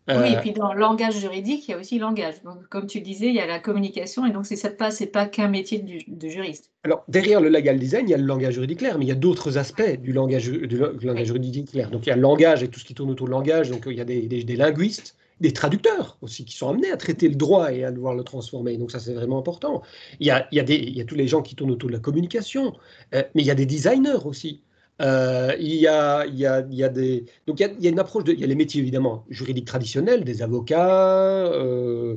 Oui, 0.07 0.15
et 0.15 0.37
euh, 0.37 0.41
puis 0.41 0.53
dans 0.53 0.75
le 0.75 0.81
langage 0.81 1.19
juridique, 1.19 1.67
il 1.67 1.71
y 1.71 1.75
a 1.75 1.79
aussi 1.79 1.95
le 1.95 2.03
langage. 2.03 2.43
Donc, 2.43 2.69
comme 2.69 2.87
tu 2.87 3.01
disais, 3.01 3.29
il 3.29 3.35
y 3.35 3.41
a 3.41 3.47
la 3.47 3.59
communication, 3.59 4.27
et 4.27 4.31
donc 4.31 4.45
c'est 4.45 4.77
pas, 4.77 4.91
c'est 4.91 5.07
pas 5.07 5.27
qu'un 5.27 5.49
métier 5.49 5.79
de, 5.79 6.29
juriste. 6.29 6.71
Alors, 6.83 7.05
derrière 7.09 7.41
le 7.41 7.49
legal 7.49 7.79
design, 7.79 8.07
il 8.07 8.11
y 8.11 8.15
a 8.15 8.19
le 8.19 8.25
langage 8.25 8.55
juridique 8.55 8.81
clair, 8.81 8.99
mais 8.99 9.07
il 9.07 9.09
y 9.09 9.13
a 9.13 9.17
d'autres 9.17 9.57
aspects 9.57 9.99
du 10.01 10.13
langage, 10.13 10.51
du 10.51 10.77
langage 10.77 11.27
juridique 11.27 11.71
clair. 11.71 11.91
Donc, 11.91 12.07
il 12.07 12.11
y 12.11 12.13
a 12.13 12.17
le 12.17 12.23
langage 12.23 12.63
et 12.63 12.69
tout 12.69 12.79
ce 12.79 12.85
qui 12.85 12.93
tourne 12.93 13.11
autour 13.11 13.29
du 13.29 13.33
langage. 13.33 13.71
Donc, 13.71 13.85
il 13.87 13.97
y 13.97 14.01
a 14.01 14.05
des, 14.05 14.27
des, 14.27 14.57
linguistes, 14.57 15.17
des 15.41 15.55
traducteurs 15.55 16.19
aussi, 16.21 16.45
qui 16.45 16.55
sont 16.55 16.69
amenés 16.69 16.91
à 16.91 16.99
traiter 16.99 17.31
le 17.31 17.37
droit 17.37 17.73
et 17.73 17.85
à 17.85 17.91
devoir 17.91 18.15
le 18.15 18.25
transformer. 18.25 18.77
Donc, 18.77 18.91
ça, 18.91 18.99
c'est 19.01 19.15
vraiment 19.15 19.39
important. 19.39 19.83
Il 20.21 20.27
y, 20.27 20.31
a, 20.31 20.47
il, 20.53 20.57
y 20.57 20.61
a 20.61 20.65
des, 20.65 20.77
il 20.77 20.95
y 20.95 21.01
a 21.01 21.07
tous 21.07 21.17
les 21.17 21.29
gens 21.29 21.41
qui 21.41 21.55
tournent 21.55 21.71
autour 21.71 21.89
de 21.89 21.95
la 21.95 22.01
communication, 22.01 22.75
euh, 23.15 23.23
mais 23.35 23.41
il 23.41 23.47
y 23.47 23.51
a 23.51 23.55
des 23.55 23.67
designers 23.67 24.27
aussi. 24.27 24.61
Euh, 25.03 25.57
il, 25.59 25.75
y 25.75 25.89
a, 25.89 26.25
il, 26.25 26.37
y 26.37 26.47
a, 26.47 26.65
il 26.71 26.77
y 26.77 26.85
a 26.85 26.89
des 26.89 27.25
donc 27.49 27.59
il 27.59 27.83
y 27.83 27.87
a, 27.89 27.91
une 27.91 27.99
approche 27.99 28.23
de 28.23 28.33
il 28.33 28.39
y 28.39 28.45
a 28.45 28.47
les 28.47 28.55
métiers 28.55 28.81
évidemment 28.81 29.25
juridiques 29.29 29.67
traditionnels 29.67 30.23
des 30.23 30.41
avocats 30.41 31.47
euh, 31.47 32.17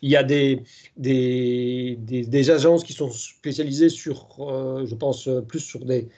il 0.00 0.10
y 0.10 0.16
a 0.16 0.22
des 0.22 0.62
des, 0.96 1.98
des 2.00 2.50
agences 2.50 2.82
qui 2.82 2.94
sont 2.94 3.10
spécialisées 3.10 3.90
sur 3.90 4.36
euh, 4.40 4.86
je 4.86 4.94
pense 4.94 5.28
plus 5.46 5.60
sur 5.60 5.84
des 5.84 6.08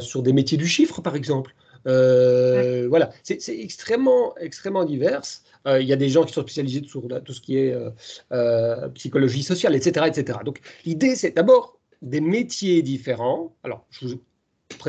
sur 0.00 0.22
des 0.22 0.34
métiers 0.34 0.58
du 0.58 0.66
chiffre 0.66 1.00
par 1.00 1.16
exemple. 1.16 1.54
Voilà. 1.84 3.10
C'est 3.22 3.58
extrêmement 3.58 4.36
extrêmement 4.36 4.84
divers. 4.84 5.22
Il 5.66 5.86
y 5.86 5.92
a 5.92 5.96
des 5.96 6.10
gens 6.10 6.24
qui 6.24 6.34
sont 6.34 6.42
spécialisés 6.42 6.82
sur 6.86 7.02
tout 7.24 7.32
ce 7.32 7.40
qui 7.40 7.56
est 7.56 7.74
psychologie 8.94 9.42
sociale 9.42 9.74
etc 9.74 10.06
etc 10.06 10.38
donc 10.44 10.60
l'idée 10.84 11.16
c'est 11.16 11.30
d'abord 11.30 11.78
des 12.02 12.20
métiers 12.20 12.82
différents. 12.82 13.54
Alors 13.64 13.86
je 13.90 14.06
vous 14.06 14.20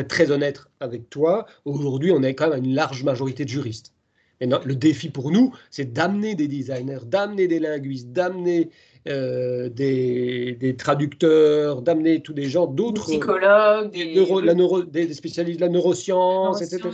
très 0.04 0.32
honnête 0.32 0.62
avec 0.80 1.10
toi, 1.10 1.46
aujourd'hui, 1.66 2.12
on 2.12 2.24
est 2.24 2.36
quand 2.36 2.50
même 2.50 2.64
une 2.64 2.76
large 2.76 3.04
majorité 3.04 3.44
de 3.46 3.50
juristes. 3.50 3.94
Et 4.40 4.46
le 4.46 4.76
défi 4.76 5.10
pour 5.10 5.32
nous, 5.32 5.54
c'est 5.72 5.94
d'amener 5.94 6.36
des 6.36 6.48
designers, 6.48 7.00
d'amener 7.06 7.48
des 7.48 7.60
linguistes, 7.60 8.12
d'amener 8.12 8.70
euh, 9.08 9.70
des, 9.70 10.76
traducteurs, 10.78 11.82
d'amener 11.82 12.22
tous 12.22 12.34
des 12.34 12.48
gens 12.48 12.68
d'autres. 12.68 13.06
Psychologues, 13.08 13.92
des, 13.92 15.08
des, 15.08 15.14
spécialistes 15.14 15.60
de 15.60 15.66
la 15.66 15.72
neuroscience, 15.72 16.62
etc. 16.62 16.90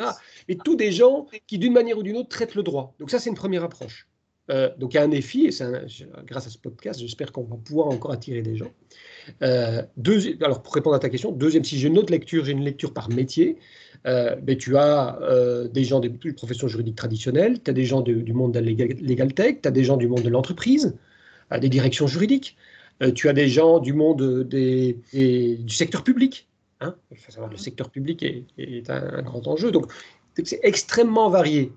Mais 0.47 0.55
tous 0.63 0.75
des 0.75 0.91
gens 0.91 1.25
qui, 1.47 1.57
d'une 1.57 1.73
manière 1.73 1.97
ou 1.97 2.03
d'une 2.03 2.17
autre, 2.17 2.29
traitent 2.29 2.55
le 2.55 2.63
droit. 2.63 2.93
Donc, 2.99 3.09
ça, 3.09 3.19
c'est 3.19 3.29
une 3.29 3.35
première 3.35 3.63
approche. 3.63 4.07
Euh, 4.49 4.69
donc, 4.77 4.93
il 4.93 4.97
y 4.97 4.99
a 4.99 5.03
un 5.03 5.07
défi, 5.07 5.47
et 5.47 5.51
grâce 6.25 6.47
à 6.47 6.49
ce 6.49 6.57
podcast, 6.57 6.99
j'espère 6.99 7.31
qu'on 7.31 7.43
va 7.43 7.55
pouvoir 7.55 7.87
encore 7.87 8.11
attirer 8.11 8.41
des 8.41 8.57
gens. 8.57 8.71
Euh, 9.41 9.81
alors, 10.41 10.61
pour 10.61 10.73
répondre 10.73 10.95
à 10.95 10.99
ta 10.99 11.09
question, 11.09 11.31
deuxième, 11.31 11.63
si 11.63 11.79
j'ai 11.79 11.87
une 11.87 11.97
autre 11.97 12.11
lecture, 12.11 12.45
j'ai 12.45 12.51
une 12.51 12.63
lecture 12.63 12.93
par 12.93 13.09
métier. 13.09 13.57
Euh, 14.05 14.35
ben, 14.35 14.57
tu 14.57 14.75
as 14.77 15.17
euh, 15.21 15.67
des 15.67 15.83
gens 15.83 15.99
des, 15.99 16.09
professions 16.09 16.67
juridiques 16.67 16.97
traditionnelles, 16.97 17.61
tu 17.63 17.71
as 17.71 17.73
des 17.73 17.85
gens 17.85 18.01
du 18.01 18.33
monde 18.33 18.53
de 18.53 18.59
la 18.59 18.65
legal, 18.65 19.33
tech, 19.33 19.61
tu 19.61 19.67
as 19.67 19.71
des 19.71 19.83
gens 19.83 19.97
du 19.97 20.07
monde 20.07 20.23
de 20.23 20.29
l'entreprise, 20.29 20.95
des 21.57 21.69
directions 21.69 22.07
juridiques, 22.07 22.57
tu 23.15 23.29
as 23.29 23.33
des 23.33 23.47
gens 23.47 23.79
du 23.79 23.93
monde 23.93 24.43
des, 24.43 24.97
du 25.13 25.73
secteur 25.73 26.03
public. 26.03 26.47
Hein. 26.81 26.95
Il 27.11 27.17
faut 27.17 27.31
savoir 27.31 27.49
que 27.49 27.55
le 27.55 27.61
secteur 27.61 27.89
public 27.89 28.23
est, 28.57 28.89
un, 28.89 29.21
grand 29.21 29.47
enjeu. 29.47 29.71
Donc, 29.71 29.85
c'est 30.43 30.59
extrêmement 30.63 31.29
varié. 31.29 31.71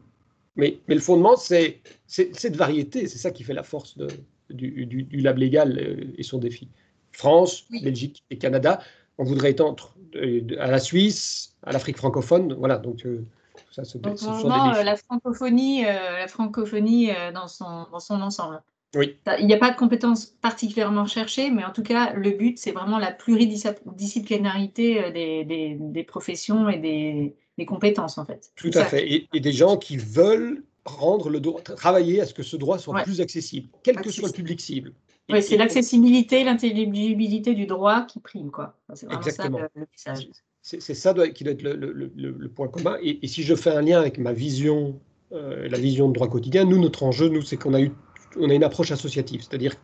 Mais, 0.56 0.78
mais 0.88 0.94
le 0.94 1.00
fondement, 1.00 1.36
c'est 1.36 1.80
cette 2.06 2.56
variété. 2.56 3.08
C'est 3.08 3.18
ça 3.18 3.30
qui 3.30 3.44
fait 3.44 3.54
la 3.54 3.62
force 3.62 3.96
de, 3.96 4.08
du, 4.50 4.86
du, 4.86 5.02
du, 5.02 5.20
lab 5.20 5.38
légal 5.38 6.12
et 6.16 6.22
son 6.22 6.38
défi. 6.38 6.68
France, 7.12 7.66
Belgique 7.70 8.24
et 8.30 8.38
Canada. 8.38 8.80
On 9.18 9.24
voudrait 9.24 9.50
étendre 9.50 9.96
à 10.58 10.70
la 10.70 10.78
Suisse, 10.78 11.56
à 11.62 11.72
l'Afrique 11.72 11.96
francophone. 11.96 12.54
Voilà, 12.54 12.78
donc 12.78 13.04
euh, 13.06 13.24
ça, 13.70 13.84
ce, 13.84 13.98
euh, 13.98 14.82
la 14.82 14.96
francophonie, 14.96 15.84
euh, 15.84 16.18
la 16.18 16.28
francophonie 16.28 17.10
dans, 17.34 17.48
son, 17.48 17.86
dans 17.90 18.00
son 18.00 18.20
ensemble. 18.20 18.62
Oui. 18.94 19.16
Il 19.40 19.46
n'y 19.46 19.54
a 19.54 19.58
pas 19.58 19.70
de 19.70 19.76
compétences 19.76 20.26
particulièrement 20.26 21.06
cherchées, 21.06 21.50
mais 21.50 21.64
en 21.64 21.72
tout 21.72 21.82
cas, 21.82 22.12
le 22.14 22.30
but, 22.30 22.58
c'est 22.58 22.72
vraiment 22.72 22.98
la 22.98 23.10
pluridisciplinarité 23.12 25.10
des, 25.10 25.44
des, 25.44 25.76
des, 25.78 26.04
professions 26.04 26.70
et 26.70 26.78
des, 26.78 27.34
des 27.58 27.66
compétences 27.66 28.18
en 28.18 28.24
fait. 28.24 28.50
Tout 28.56 28.70
à 28.74 28.84
fait. 28.84 29.26
Et, 29.32 29.40
des 29.40 29.52
gens 29.52 29.76
qui 29.76 29.96
veulent 29.96 30.62
rendre 30.84 31.30
le 31.30 31.40
droit, 31.40 31.60
travailler 31.60 32.20
à 32.20 32.26
ce 32.26 32.34
que 32.34 32.42
ce 32.42 32.56
droit 32.56 32.78
soit 32.78 33.02
plus 33.02 33.20
accessible, 33.20 33.68
quel 33.82 33.96
que 33.96 34.10
soit 34.10 34.28
le 34.28 34.34
public 34.34 34.60
cible. 34.60 34.92
Oui, 35.28 35.42
c'est 35.42 35.56
l'accessibilité, 35.56 36.44
l'intelligibilité 36.44 37.54
du 37.54 37.66
droit 37.66 38.02
qui 38.02 38.20
prime. 38.20 38.50
Quoi. 38.50 38.76
C'est 38.94 39.06
vraiment 39.06 39.20
Exactement. 39.20 39.58
ça 39.58 39.68
le, 39.74 39.86
message. 39.92 40.28
C'est 40.62 40.94
ça 40.94 41.14
qui 41.28 41.44
doit 41.44 41.52
être 41.52 41.62
le, 41.62 42.48
point 42.48 42.68
commun. 42.68 42.96
Et, 43.02 43.26
si 43.26 43.42
je 43.42 43.54
fais 43.54 43.70
un 43.70 43.82
lien 43.82 43.98
avec 43.98 44.18
ma 44.18 44.32
vision, 44.32 45.00
euh, 45.32 45.68
la 45.68 45.78
vision 45.78 46.08
de 46.08 46.12
droit 46.12 46.28
quotidien, 46.28 46.64
nous, 46.64 46.80
notre 46.80 47.02
enjeu, 47.02 47.28
nous, 47.28 47.42
c'est 47.42 47.56
qu'on 47.56 47.74
a, 47.74 47.80
eu, 47.80 47.92
on 48.38 48.50
a 48.50 48.54
une 48.54 48.64
approche 48.64 48.92
associative. 48.92 49.42
C'est-à-dire 49.42 49.74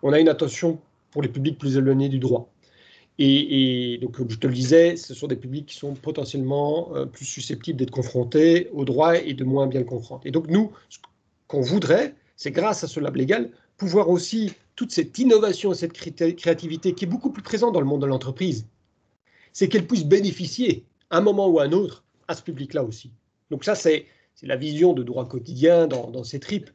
qu'on 0.00 0.12
a 0.12 0.20
une 0.20 0.28
attention 0.28 0.80
pour 1.10 1.22
les 1.22 1.28
publics 1.28 1.58
plus 1.58 1.76
éloignés 1.76 2.08
du 2.08 2.18
droit. 2.18 2.50
Et, 3.18 3.98
donc, 4.02 4.12
comme 4.12 4.30
je 4.30 4.36
te 4.36 4.46
le 4.46 4.52
disais, 4.52 4.96
ce 4.96 5.14
sont 5.14 5.26
des 5.26 5.36
publics 5.36 5.66
qui 5.66 5.76
sont 5.76 5.94
potentiellement 5.94 6.94
euh, 6.94 7.06
plus 7.06 7.24
susceptibles 7.24 7.78
d'être 7.78 7.90
confrontés 7.90 8.68
au 8.72 8.84
droit 8.84 9.16
et 9.16 9.32
de 9.32 9.44
moins 9.44 9.66
bien 9.66 9.80
le 9.80 9.86
comprendre. 9.86 10.20
Et 10.26 10.30
donc, 10.30 10.48
nous, 10.48 10.70
ce 10.90 10.98
qu'on 11.48 11.62
voudrait, 11.62 12.14
c'est 12.36 12.50
grâce 12.50 12.84
à 12.84 12.88
ce 12.88 13.00
lab 13.00 13.16
légal, 13.16 13.50
pouvoir 13.78 14.10
aussi 14.10 14.52
toute 14.74 14.92
cette 14.92 15.18
innovation 15.18 15.72
et 15.72 15.74
cette 15.74 15.94
créativité 15.94 16.92
qui 16.92 17.04
est 17.04 17.08
beaucoup 17.08 17.30
plus 17.30 17.42
présente 17.42 17.72
dans 17.72 17.80
le 17.80 17.86
monde 17.86 18.02
de 18.02 18.06
l'entreprise, 18.06 18.66
c'est 19.54 19.68
qu'elle 19.68 19.86
puisse 19.86 20.04
bénéficier, 20.04 20.84
à 21.08 21.18
un 21.18 21.20
moment 21.22 21.48
ou 21.48 21.58
à 21.58 21.64
un 21.64 21.72
autre, 21.72 22.04
à 22.28 22.34
ce 22.34 22.42
public-là 22.42 22.84
aussi. 22.84 23.10
Donc 23.50 23.64
ça, 23.64 23.74
c'est 23.74 24.06
la 24.42 24.56
vision 24.56 24.92
de 24.92 25.02
droit 25.02 25.26
quotidien 25.26 25.86
dans, 25.86 26.10
dans 26.10 26.24
ces 26.24 26.40
tripes. 26.40 26.68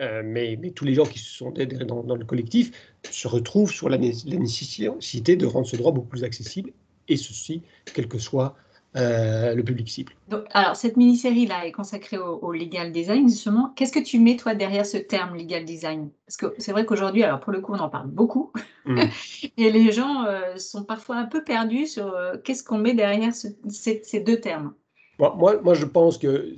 Euh, 0.00 0.22
mais, 0.24 0.56
tous 0.74 0.84
les 0.84 0.94
gens 0.94 1.04
qui 1.04 1.18
sont 1.18 1.50
dans, 1.50 2.02
dans 2.04 2.14
le 2.14 2.24
collectif 2.24 2.70
se 3.10 3.26
retrouvent 3.26 3.72
sur 3.72 3.88
la, 3.88 3.98
nécessité 3.98 5.36
de 5.36 5.46
rendre 5.46 5.66
ce 5.66 5.76
droit 5.76 5.92
beaucoup 5.92 6.08
plus 6.08 6.24
accessible, 6.24 6.70
et 7.08 7.16
ceci, 7.16 7.62
quel 7.94 8.06
que 8.06 8.18
soit 8.18 8.54
euh, 8.96 9.54
le 9.54 9.64
public 9.64 9.88
cible. 9.88 10.12
Donc, 10.28 10.44
alors, 10.52 10.76
cette 10.76 10.96
mini-série-là 10.96 11.66
est 11.66 11.72
consacrée 11.72 12.18
au, 12.18 12.52
legal 12.52 12.92
design, 12.92 13.28
justement. 13.28 13.72
Qu'est-ce 13.74 13.92
que 13.92 14.02
tu 14.02 14.20
mets, 14.20 14.36
toi, 14.36 14.54
derrière 14.54 14.86
ce 14.86 14.98
terme 14.98 15.36
legal 15.36 15.64
design? 15.64 16.10
Parce 16.26 16.36
que 16.36 16.54
c'est 16.58 16.72
vrai 16.72 16.86
qu'aujourd'hui, 16.86 17.24
alors 17.24 17.40
pour 17.40 17.52
le 17.52 17.60
coup, 17.60 17.72
on 17.72 17.78
en 17.78 17.88
parle 17.88 18.08
beaucoup, 18.08 18.52
mm. 18.84 19.00
et 19.56 19.70
les 19.70 19.90
gens 19.90 20.24
euh, 20.26 20.56
sont 20.58 20.84
parfois 20.84 21.16
un 21.16 21.26
peu 21.26 21.42
perdus 21.42 21.88
sur 21.88 22.16
qu'est-ce 22.44 22.62
qu'on 22.62 22.78
met 22.78 22.94
derrière 22.94 23.32
ces, 23.34 24.20
deux 24.20 24.40
termes? 24.40 24.74
moi, 25.18 25.60
moi, 25.62 25.74
je 25.74 25.84
pense 25.84 26.18
que 26.18 26.54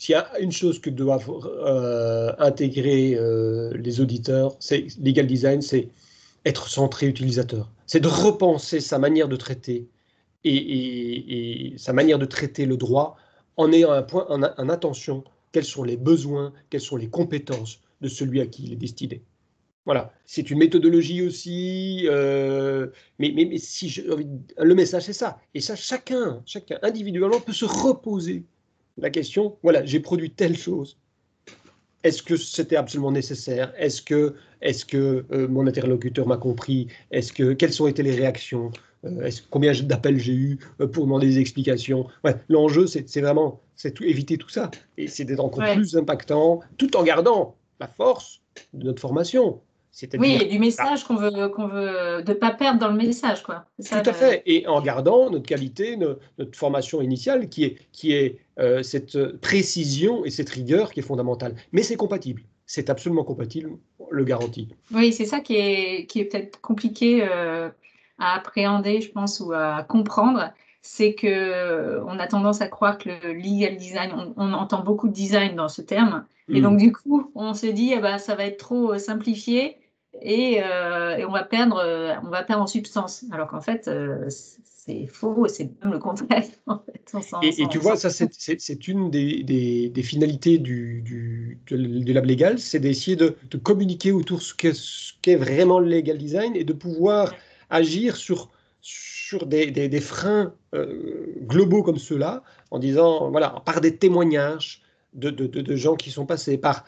s'il 0.00 0.14
y 0.14 0.16
a 0.16 0.40
une 0.40 0.50
chose 0.50 0.80
que 0.80 0.88
doivent 0.88 1.30
euh, 1.44 2.32
intégrer 2.38 3.16
euh, 3.16 3.70
les 3.76 4.00
auditeurs, 4.00 4.56
c'est 4.58 4.86
legal 4.98 5.26
design, 5.26 5.60
c'est 5.60 5.90
être 6.46 6.70
centré 6.70 7.06
utilisateur. 7.06 7.70
C'est 7.86 8.00
de 8.00 8.08
repenser 8.08 8.80
sa 8.80 8.98
manière 8.98 9.28
de 9.28 9.36
traiter 9.36 9.88
et, 10.42 11.74
sa 11.76 11.92
manière 11.92 12.18
de 12.18 12.24
traiter 12.24 12.64
le 12.64 12.78
droit 12.78 13.18
en 13.58 13.70
ayant 13.72 13.90
un 13.90 14.00
point 14.02 14.26
en, 14.30 14.68
attention 14.70 15.22
quels 15.52 15.66
sont 15.66 15.84
les 15.84 15.98
besoins, 15.98 16.54
quelles 16.70 16.80
sont 16.80 16.96
les 16.96 17.10
compétences 17.10 17.80
de 18.00 18.08
celui 18.08 18.40
à 18.40 18.46
qui 18.46 18.62
il 18.62 18.72
est 18.72 18.76
destiné. 18.76 19.20
Voilà, 19.84 20.14
c'est 20.24 20.50
une 20.50 20.60
méthodologie 20.60 21.20
aussi, 21.20 22.06
euh, 22.08 22.86
mais, 23.18 23.32
mais, 23.36 23.44
mais, 23.44 23.58
si 23.58 23.90
je, 23.90 24.00
le 24.00 24.74
message 24.74 25.02
c'est 25.02 25.12
ça. 25.12 25.42
Et 25.52 25.60
ça, 25.60 25.76
chacun, 25.76 26.42
chacun 26.46 26.78
individuellement 26.80 27.40
peut 27.40 27.52
se 27.52 27.66
reposer 27.66 28.46
la 29.00 29.10
question, 29.10 29.56
voilà, 29.62 29.84
j'ai 29.84 30.00
produit 30.00 30.30
telle 30.30 30.56
chose. 30.56 30.98
Est-ce 32.02 32.22
que 32.22 32.36
c'était 32.36 32.76
absolument 32.76 33.12
nécessaire? 33.12 33.72
Est-ce 33.76 34.00
que, 34.00 34.34
est 34.62 34.86
que 34.86 35.24
euh, 35.32 35.48
mon 35.48 35.66
interlocuteur 35.66 36.26
m'a 36.26 36.38
compris? 36.38 36.88
Est-ce 37.10 37.32
que 37.32 37.52
quelles 37.52 37.82
ont 37.82 37.86
été 37.86 38.02
les 38.02 38.14
réactions? 38.14 38.70
Euh, 39.04 39.30
Combien 39.50 39.72
d'appels 39.72 40.18
j'ai 40.18 40.32
eu 40.32 40.58
euh, 40.80 40.86
pour 40.86 41.04
demander 41.04 41.26
des 41.26 41.38
explications? 41.38 42.06
Ouais, 42.24 42.36
L'enjeu, 42.48 42.86
c'est 42.86 43.20
vraiment 43.20 43.60
c'est 43.76 44.00
éviter 44.02 44.38
tout 44.38 44.48
ça. 44.48 44.70
Et 44.98 45.08
c'est 45.08 45.24
d'être 45.24 45.40
encore 45.40 45.64
plus 45.74 45.96
impactant, 45.96 46.60
tout 46.78 46.96
en 46.96 47.02
gardant 47.02 47.56
la 47.80 47.86
force 47.86 48.40
de 48.74 48.84
notre 48.84 49.00
formation. 49.00 49.60
Oui, 50.18 50.38
et 50.40 50.44
du 50.46 50.58
message 50.58 51.04
qu'on 51.04 51.16
veut, 51.16 51.48
qu'on 51.48 51.66
veut, 51.66 52.22
de 52.22 52.32
pas 52.32 52.52
perdre 52.52 52.78
dans 52.78 52.88
le 52.88 52.96
message, 52.96 53.42
quoi. 53.42 53.66
Tout 53.78 53.94
à 53.94 54.12
fait, 54.12 54.42
et 54.46 54.66
en 54.68 54.80
gardant 54.80 55.30
notre 55.30 55.46
qualité, 55.46 55.96
notre, 55.96 56.20
formation 56.56 57.02
initiale, 57.02 57.48
qui 57.48 57.64
est, 57.64 57.76
qui 57.92 58.12
est 58.12 58.38
euh, 58.60 58.82
cette 58.82 59.40
précision 59.40 60.24
et 60.24 60.30
cette 60.30 60.50
rigueur 60.50 60.92
qui 60.92 61.00
est 61.00 61.02
fondamentale. 61.02 61.54
Mais 61.72 61.82
c'est 61.82 61.96
compatible, 61.96 62.42
c'est 62.66 62.90
absolument 62.90 63.24
compatible, 63.24 63.70
le 64.10 64.24
garantit. 64.24 64.68
Oui, 64.92 65.12
c'est 65.12 65.24
ça 65.24 65.40
qui 65.40 65.56
est, 65.56 66.06
qui 66.06 66.20
est 66.20 66.26
peut-être 66.26 66.60
compliqué 66.60 67.22
euh, 67.22 67.68
à 68.18 68.34
appréhender, 68.34 69.00
je 69.00 69.10
pense, 69.10 69.40
ou 69.40 69.52
à 69.52 69.82
comprendre. 69.82 70.52
C'est 70.82 71.14
que 71.14 72.00
on 72.06 72.18
a 72.18 72.26
tendance 72.26 72.60
à 72.62 72.68
croire 72.68 72.96
que 72.96 73.10
le 73.10 73.34
legal 73.34 73.76
design, 73.76 74.12
on, 74.36 74.52
entend 74.52 74.82
beaucoup 74.82 75.08
de 75.08 75.12
design 75.12 75.54
dans 75.54 75.68
ce 75.68 75.82
terme, 75.82 76.24
et 76.48 76.60
mm. 76.60 76.62
donc 76.62 76.78
du 76.78 76.92
coup, 76.92 77.30
on 77.34 77.54
se 77.54 77.66
dit, 77.66 77.92
eh 77.94 78.00
ben, 78.00 78.18
ça 78.18 78.34
va 78.34 78.44
être 78.44 78.58
trop 78.58 78.92
euh, 78.92 78.98
euh, 80.16 81.16
et, 81.16 81.24
on, 81.24 81.30
va 81.30 81.44
perdre, 81.44 81.76
euh, 81.76 82.14
on 82.24 82.28
va 82.28 82.42
perdre 82.42 82.62
en 82.62 82.66
substance. 82.66 83.24
Alors 83.30 83.48
qu'en 83.48 83.60
fait, 83.60 83.88
euh, 83.88 84.28
c'est 84.28 85.06
faux, 85.06 85.46
c'est 85.48 85.70
même 85.82 85.92
le 85.92 85.98
contraire. 85.98 86.44
et, 87.42 87.66
tu 87.68 87.78
vois, 87.78 87.96
ça, 87.96 88.10
c'est 88.10 88.88
une 88.88 89.10
des, 89.10 89.42
des, 89.88 90.02
finalités 90.02 90.58
du, 90.58 91.02
du, 91.02 92.12
lab 92.12 92.24
légal, 92.24 92.58
c'est 92.58 92.80
d'essayer 92.80 93.16
de, 93.16 93.36
de, 93.50 93.58
communiquer 93.58 94.12
autour 94.12 94.38
de 94.38 94.42
ce 94.42 95.12
qu'est 95.22 95.36
vraiment 95.36 95.78
le 95.78 95.88
legal 95.88 96.18
design 96.18 96.56
et 96.56 96.64
de 96.64 96.72
pouvoir 96.72 97.34
agir 97.68 98.16
sur, 98.16 98.50
sur 98.80 99.46
des, 99.46 99.70
des 99.70 100.00
freins 100.00 100.52
globaux 101.42 101.82
comme 101.82 101.98
ceux-là, 101.98 102.42
en 102.70 102.78
disant, 102.78 103.30
voilà, 103.30 103.62
par 103.64 103.80
des 103.80 103.96
témoignages 103.96 104.82
de, 105.14 105.30
de 105.30 105.76
gens 105.76 105.96
qui 105.96 106.10
sont 106.10 106.26
passés, 106.26 106.58
par 106.58 106.84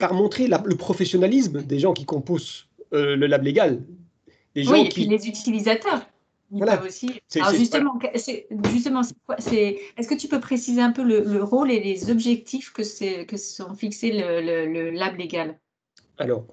par 0.00 0.14
montrer 0.14 0.48
le 0.48 0.74
professionnalisme 0.74 1.62
des 1.62 1.78
gens 1.78 1.92
qui 1.92 2.04
composent 2.04 2.66
euh, 2.92 3.14
le 3.14 3.26
lab 3.28 3.44
légal. 3.44 3.82
Des 4.56 4.64
gens 4.64 4.72
oui, 4.72 4.86
et 4.86 4.88
puis 4.88 5.06
les 5.06 5.28
utilisateurs. 5.28 6.04
voilà. 6.50 6.82
aussi. 6.82 7.20
Alors 7.36 7.54
justement, 7.54 7.98
justement, 8.72 9.02
c'est, 9.38 9.78
est-ce 9.96 10.08
que 10.08 10.16
tu 10.16 10.26
peux 10.26 10.40
préciser 10.40 10.80
un 10.80 10.90
peu 10.90 11.04
le, 11.04 11.44
rôle 11.44 11.70
et 11.70 11.78
les 11.78 12.10
objectifs 12.10 12.72
que, 12.72 12.82
c'est, 12.82 13.26
que 13.26 13.36
sont 13.36 13.74
fixés 13.74 14.10
le, 14.12 14.66
le, 14.66 14.90
lab 14.90 15.16
légal? 15.16 15.56
Alors, 16.18 16.46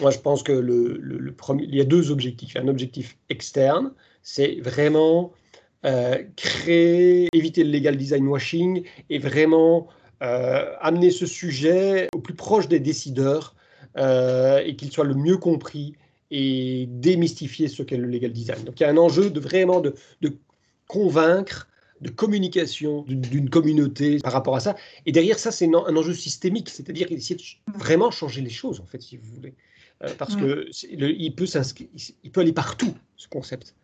moi, 0.00 0.10
je 0.10 0.18
pense 0.18 0.42
que 0.42 0.52
le, 0.52 1.32
premier, 1.32 1.64
il 1.64 1.74
y 1.74 1.80
a 1.80 1.84
deux 1.84 2.10
objectifs. 2.10 2.56
Un 2.56 2.68
objectif 2.68 3.16
externe, 3.30 3.92
c'est 4.22 4.60
vraiment 4.60 5.32
euh, 5.86 6.22
créer, 6.36 7.28
éviter 7.32 7.64
le 7.64 7.70
legal 7.70 7.96
design 7.96 8.26
washing 8.26 8.84
et 9.08 9.18
vraiment 9.18 9.88
amener 10.20 11.10
ce 11.10 11.26
sujet 11.26 12.08
au 12.14 12.18
plus 12.18 12.34
proche 12.34 12.68
des 12.68 12.80
décideurs 12.80 13.54
euh, 13.96 14.62
et 14.64 14.76
qu'il 14.76 14.92
soit 14.92 15.04
le 15.04 15.14
mieux 15.14 15.38
compris 15.38 15.94
et 16.30 16.86
démystifier 16.88 17.68
ce 17.68 17.82
qu'est 17.82 17.96
le 17.96 18.06
legal 18.06 18.32
design. 18.32 18.62
Donc 18.64 18.78
il 18.78 18.82
y 18.82 18.86
a 18.86 18.90
un 18.90 18.96
enjeu 18.96 19.30
de 19.30 19.40
vraiment 19.40 19.80
de, 19.80 19.94
convaincre 20.86 21.68
de 22.00 22.10
communication 22.10 23.04
d'une 23.08 23.50
communauté 23.50 24.18
par 24.18 24.32
rapport 24.32 24.54
à 24.54 24.60
ça. 24.60 24.76
Et 25.04 25.10
derrière 25.10 25.38
ça, 25.38 25.50
c'est 25.50 25.66
un, 25.66 25.96
enjeu 25.96 26.14
systémique, 26.14 26.68
c'est-à-dire 26.68 27.10
essayer 27.10 27.34
de 27.34 27.78
vraiment 27.78 28.12
changer 28.12 28.40
les 28.40 28.50
choses, 28.50 28.78
en 28.78 28.86
fait, 28.86 29.02
si 29.02 29.16
vous 29.16 29.34
voulez. 29.34 29.54
Euh, 30.04 30.14
parce 30.16 30.36
que 30.36 30.68
il, 30.88 31.34
peut 31.34 31.46
il 32.22 32.30
peut 32.30 32.40
aller 32.40 32.52
partout, 32.52 32.94
ce 33.16 33.26
concept. 33.26 33.74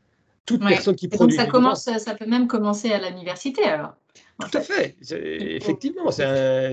Toute 0.47 0.61
personne 0.61 0.95
qui 0.95 1.09
produit. 1.09 1.37
Donc 1.37 1.47
ça, 1.47 1.51
commence, 1.51 1.85
ça 1.85 2.15
peut 2.15 2.27
même 2.27 2.47
commencer 2.47 2.93
à 2.93 3.09
l'université, 3.09 3.65
alors. 3.65 3.95
Tout 4.41 4.59
à 4.59 4.61
fait. 4.63 4.97
Effectivement, 5.11 6.11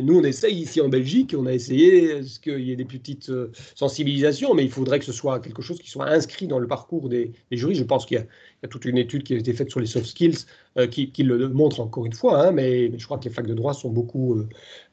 nous, 0.01 0.19
on 0.19 0.23
essaye 0.23 0.55
ici 0.55 0.81
en 0.81 0.89
Belgique, 0.89 1.35
on 1.37 1.45
a 1.45 1.53
essayé 1.53 2.21
qu'il 2.41 2.59
y 2.61 2.71
ait 2.71 2.75
des 2.75 2.85
petites 2.85 3.29
euh, 3.29 3.51
sensibilisations, 3.75 4.55
mais 4.55 4.63
il 4.63 4.71
faudrait 4.71 4.97
que 4.97 5.05
ce 5.05 5.11
soit 5.11 5.39
quelque 5.39 5.61
chose 5.61 5.77
qui 5.79 5.89
soit 5.89 6.07
inscrit 6.07 6.47
dans 6.47 6.57
le 6.57 6.67
parcours 6.67 7.07
des, 7.07 7.33
juristes. 7.51 7.79
Je 7.79 7.85
pense 7.85 8.07
qu'il 8.07 8.17
y, 8.17 8.65
a 8.65 8.67
toute 8.67 8.85
une 8.85 8.97
étude 8.97 9.21
qui 9.21 9.35
a 9.35 9.37
été 9.37 9.53
faite 9.53 9.69
sur 9.69 9.79
les 9.79 9.85
soft 9.85 10.07
skills 10.07 10.45
euh, 10.79 10.87
qui, 10.87 11.11
le 11.21 11.49
montre 11.49 11.81
encore 11.81 12.07
une 12.07 12.13
fois, 12.13 12.47
hein, 12.47 12.51
mais, 12.51 12.97
je 12.97 13.05
crois 13.05 13.19
que 13.19 13.25
les 13.25 13.29
facs 13.29 13.47
de 13.47 13.53
droit 13.53 13.75
sont 13.75 13.89
beaucoup 13.89 14.43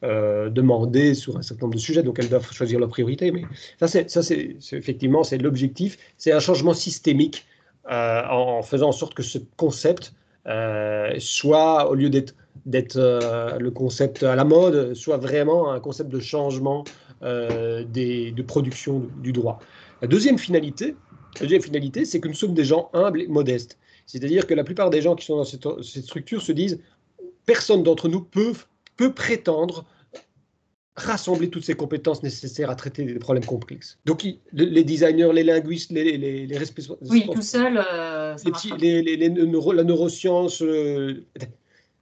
euh, 0.05 0.51
demandées 0.51 1.15
sur 1.15 1.39
un 1.39 1.43
certain 1.43 1.63
nombre 1.63 1.77
de 1.77 1.81
sujets, 1.81 2.03
donc 2.03 2.19
elles 2.19 2.29
doivent 2.29 2.53
choisir 2.53 2.79
leur 2.81 2.91
priorité. 2.91 3.33
Mais 3.33 3.45
ça, 3.81 3.89
c'est 3.89 4.57
effectivement 4.73 5.25
c'est 5.25 5.39
l'objectif, 5.39 5.97
c'est 6.19 6.33
un 6.33 6.41
changement 6.41 6.75
systémique 6.75 7.47
en, 7.89 8.63
faisant 8.63 8.89
en 8.89 8.93
sorte 8.93 9.15
que 9.15 9.23
ce 9.23 9.39
concept 9.57 10.13
soit, 11.19 11.91
au 11.91 11.95
lieu 11.95 12.11
d'être 12.11 12.97
euh, 12.97 13.59
le 13.59 13.71
concept 13.71 14.23
à 14.23 14.37
la 14.37 14.45
mode, 14.45 14.95
soit 14.95 15.17
vraiment 15.17 15.71
un 15.73 15.81
concept 15.81 16.11
de 16.11 16.21
changement 16.21 16.85
euh, 17.23 17.85
des, 17.85 18.31
de 18.33 18.43
production 18.43 19.09
du 19.23 19.33
droit. 19.33 19.59
La 20.03 20.09
deuxième 20.09 20.39
finalité, 20.39 20.95
la 21.37 21.43
deuxième 21.43 21.63
finalité, 21.63 22.05
c'est 22.05 22.21
que 22.21 22.29
nous 22.29 22.35
sommes 22.35 22.55
des 22.55 22.65
gens 22.65 22.91
humbles 22.93 23.23
et 23.23 23.27
modestes. 23.27 23.79
C'est-à-dire 24.07 24.47
que 24.47 24.55
la 24.55 24.65
plupart 24.65 24.91
des 24.91 25.03
gens 25.03 25.15
qui 25.15 25.27
sont 25.27 25.37
dans 25.37 25.45
cette, 25.45 25.67
structure 25.83 26.43
se 26.43 26.53
disent 26.53 26.81
personne 27.47 27.83
d'entre 27.83 28.09
nous 28.09 28.21
peut 28.21 29.13
prétendre 29.13 29.85
rassembler 30.99 31.49
toutes 31.49 31.65
ces 31.65 31.75
compétences 31.75 32.23
nécessaires 32.23 32.71
à 32.71 32.75
traiter 32.75 33.05
des 33.05 33.19
problèmes 33.19 33.45
complexes. 33.45 33.99
Donc, 34.05 34.27
les 34.53 34.85
designers, 34.85 35.33
les 35.33 35.45
linguistes, 35.45 35.91
les, 35.91 36.19
les, 36.19 36.47
les 36.47 36.59
responsables. 36.59 36.99
Oui, 37.09 37.29
tout 37.33 37.43
seul. 37.43 37.83
Euh, 37.91 38.37
les, 38.79 39.03
les, 39.03 39.17
la 39.17 39.85
neuroscience. 39.85 40.63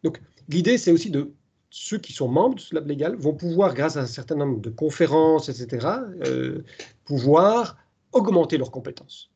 donc, 0.02 0.20
l'idée, 0.48 0.78
c'est 0.78 0.92
aussi 0.92 1.10
de 1.10 1.30
ceux 1.70 1.98
qui 1.98 2.12
sont 2.12 2.28
membres 2.28 2.54
de 2.54 2.60
ce 2.60 2.74
lab 2.74 2.88
légal 2.88 3.16
vont 3.16 3.34
pouvoir, 3.34 3.74
grâce 3.74 3.96
à 3.96 4.00
un 4.00 4.06
certain 4.06 4.36
nombre 4.36 4.60
de 4.60 4.70
conférences, 4.70 5.48
etc., 5.48 5.86
euh, 6.24 6.62
pouvoir 7.04 7.76
augmenter 8.12 8.56
leurs 8.56 8.70
compétences 8.70 9.30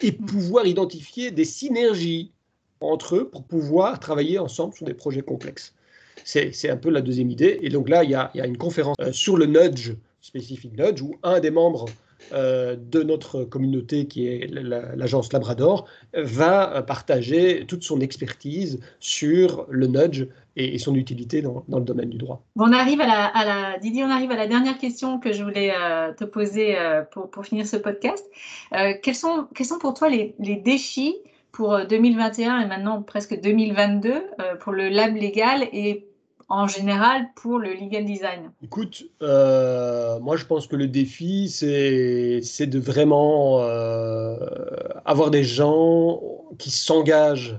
et 0.00 0.12
mmh. 0.12 0.26
pouvoir 0.26 0.66
identifier 0.66 1.30
des 1.30 1.44
synergies 1.44 2.32
entre 2.80 3.16
eux 3.16 3.28
pour 3.28 3.44
pouvoir 3.44 4.00
travailler 4.00 4.38
ensemble 4.38 4.74
sur 4.74 4.86
des 4.86 4.94
projets 4.94 5.22
complexes. 5.22 5.74
C'est 6.24 6.70
un 6.70 6.76
peu 6.76 6.90
la 6.90 7.00
deuxième 7.00 7.30
idée. 7.30 7.58
Et 7.62 7.68
donc 7.68 7.88
là, 7.88 8.04
il 8.04 8.10
y 8.10 8.14
a, 8.14 8.30
une 8.46 8.58
conférence 8.58 8.96
euh, 9.00 9.12
sur 9.12 9.36
le 9.36 9.46
nudge, 9.46 9.92
spécifique 10.20 10.76
nudge, 10.76 11.02
où 11.02 11.16
un 11.22 11.40
des 11.40 11.50
membres 11.50 11.86
euh, 12.32 12.76
de 12.76 13.02
notre 13.02 13.44
communauté, 13.44 14.06
qui 14.06 14.26
est 14.26 14.50
l'agence 14.50 15.32
Labrador, 15.32 15.86
va 16.14 16.82
partager 16.82 17.64
toute 17.66 17.84
son 17.84 18.00
expertise 18.00 18.80
sur 19.00 19.66
le 19.70 19.86
nudge 19.86 20.26
et, 20.56 20.78
son 20.78 20.96
utilité 20.96 21.40
dans, 21.40 21.64
le 21.68 21.84
domaine 21.84 22.10
du 22.10 22.18
droit. 22.18 22.42
on 22.56 22.72
arrive 22.72 23.00
à 23.00 23.06
la, 23.06 23.78
Didier, 23.78 24.02
on 24.02 24.10
arrive 24.10 24.32
à 24.32 24.36
la 24.36 24.48
dernière 24.48 24.76
question 24.78 25.20
que 25.20 25.32
je 25.32 25.44
voulais 25.44 25.72
euh, 25.72 26.12
te 26.12 26.24
poser 26.24 26.76
pour, 27.12 27.30
pour, 27.30 27.46
finir 27.46 27.66
ce 27.66 27.76
podcast. 27.76 28.24
quels, 29.02 29.14
sont, 29.14 29.46
quels 29.54 29.66
sont 29.66 29.78
pour 29.78 29.94
toi 29.94 30.08
les, 30.08 30.34
les 30.40 30.56
défis 30.56 31.16
pour 31.52 31.86
2021 31.86 32.60
et 32.60 32.66
maintenant 32.66 33.02
presque 33.02 33.40
2022 33.40 34.12
pour 34.60 34.72
le 34.72 34.88
lab 34.88 35.14
légal 35.14 35.68
et 35.72 36.07
en 36.48 36.66
général 36.66 37.28
pour 37.34 37.58
le 37.58 37.74
legal 37.74 38.04
design 38.04 38.50
Écoute, 38.62 39.04
euh, 39.22 40.18
moi 40.20 40.36
je 40.36 40.44
pense 40.44 40.66
que 40.66 40.76
le 40.76 40.88
défi, 40.88 41.48
c'est 41.50 42.66
de 42.66 42.78
vraiment 42.78 43.60
euh, 43.60 44.36
avoir 45.04 45.30
des 45.30 45.44
gens 45.44 46.20
qui 46.58 46.70
s'engagent 46.70 47.58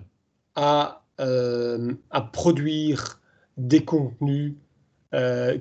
à, 0.56 1.04
euh, 1.20 1.94
produire 2.34 3.20
des 3.58 3.84
contenus 3.84 4.54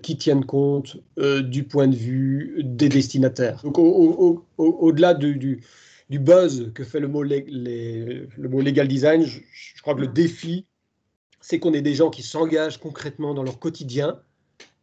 qui 0.02 0.18
tiennent 0.18 0.44
compte 0.44 0.98
du 1.16 1.64
point 1.64 1.88
de 1.88 1.96
vue 1.96 2.60
des 2.62 2.90
destinataires. 2.90 3.62
Donc 3.64 3.78
au-delà 3.78 5.14
du, 5.14 5.62
buzz 6.10 6.70
que 6.74 6.84
fait 6.84 7.00
le 7.00 7.08
mot 7.08 7.22
legal 7.22 8.88
design, 8.88 9.24
je 9.24 9.82
crois 9.82 9.94
que 9.94 10.00
le 10.00 10.06
défi, 10.06 10.66
c'est 11.40 11.58
qu'on 11.58 11.72
ait 11.72 11.82
des 11.82 11.94
gens 11.94 12.10
qui 12.10 12.22
s'engagent 12.22 12.78
concrètement 12.78 13.34
dans 13.34 13.42
leur 13.42 13.58
quotidien 13.58 14.20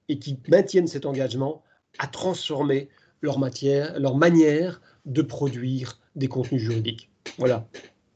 et 0.10 0.20
qui 0.20 0.40
maintiennent 0.48 0.88
cet 0.88 1.06
engagement 1.06 1.64
à 2.00 2.08
transformer 2.08 2.90
leur 3.22 3.40
matière, 3.40 4.00
leur 4.00 4.16
manière 4.16 4.82
de 5.06 5.22
produire 5.22 6.00
des 6.16 6.28
contenus 6.28 6.62
juridiques. 6.62 7.10
Voilà. 7.38 7.68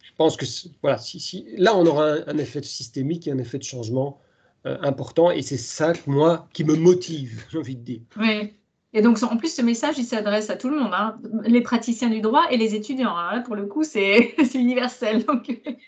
Je 0.01 0.11
pense 0.17 0.37
que 0.37 0.45
voilà, 0.81 0.97
si, 0.97 1.45
là, 1.57 1.75
on 1.75 1.85
aura 1.85 2.17
un, 2.27 2.37
effet 2.37 2.61
systémique 2.61 3.27
et 3.27 3.31
un 3.31 3.37
effet 3.37 3.57
de 3.57 3.63
changement 3.63 4.19
euh, 4.65 4.77
important, 4.81 5.31
et 5.31 5.41
c'est 5.41 5.57
ça, 5.57 5.93
moi, 6.07 6.47
qui 6.53 6.63
me 6.63 6.75
motive, 6.75 7.45
j'ai 7.51 7.57
envie 7.57 7.75
de 7.75 7.81
dire. 7.81 8.01
Oui. 8.17 8.53
Et 8.93 9.01
donc, 9.01 9.21
en 9.21 9.37
plus, 9.37 9.53
ce 9.53 9.61
message, 9.61 9.99
il 9.99 10.05
s'adresse 10.05 10.49
à 10.49 10.55
tout 10.55 10.69
le 10.69 10.79
monde, 10.79 10.91
hein. 10.93 11.19
les 11.43 11.61
praticiens 11.61 12.09
du 12.09 12.21
droit 12.21 12.45
et 12.49 12.57
les 12.57 12.73
étudiants. 12.73 13.15
Pour 13.45 13.55
le 13.55 13.67
coup, 13.67 13.83
c'est 13.83 14.33
universel. 14.55 15.25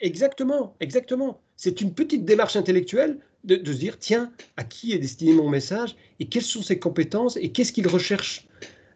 Exactement, 0.02 0.76
exactement. 0.80 1.42
C'est 1.58 1.82
une 1.82 1.94
petite 1.94 2.26
démarche 2.26 2.56
intellectuelle 2.56 3.18
de, 3.44 3.56
se 3.66 3.78
dire, 3.78 3.98
tiens, 3.98 4.32
à 4.56 4.64
qui 4.64 4.94
est 4.94 5.00
destiné 5.00 5.34
mon 5.34 5.50
message 5.50 5.96
et 6.20 6.26
quelles 6.26 6.44
sont 6.44 6.62
ses 6.62 6.78
compétences 6.78 7.38
et 7.38 7.52
qu'est-ce 7.52 7.74
qu'il 7.74 7.88
recherche 7.88 8.48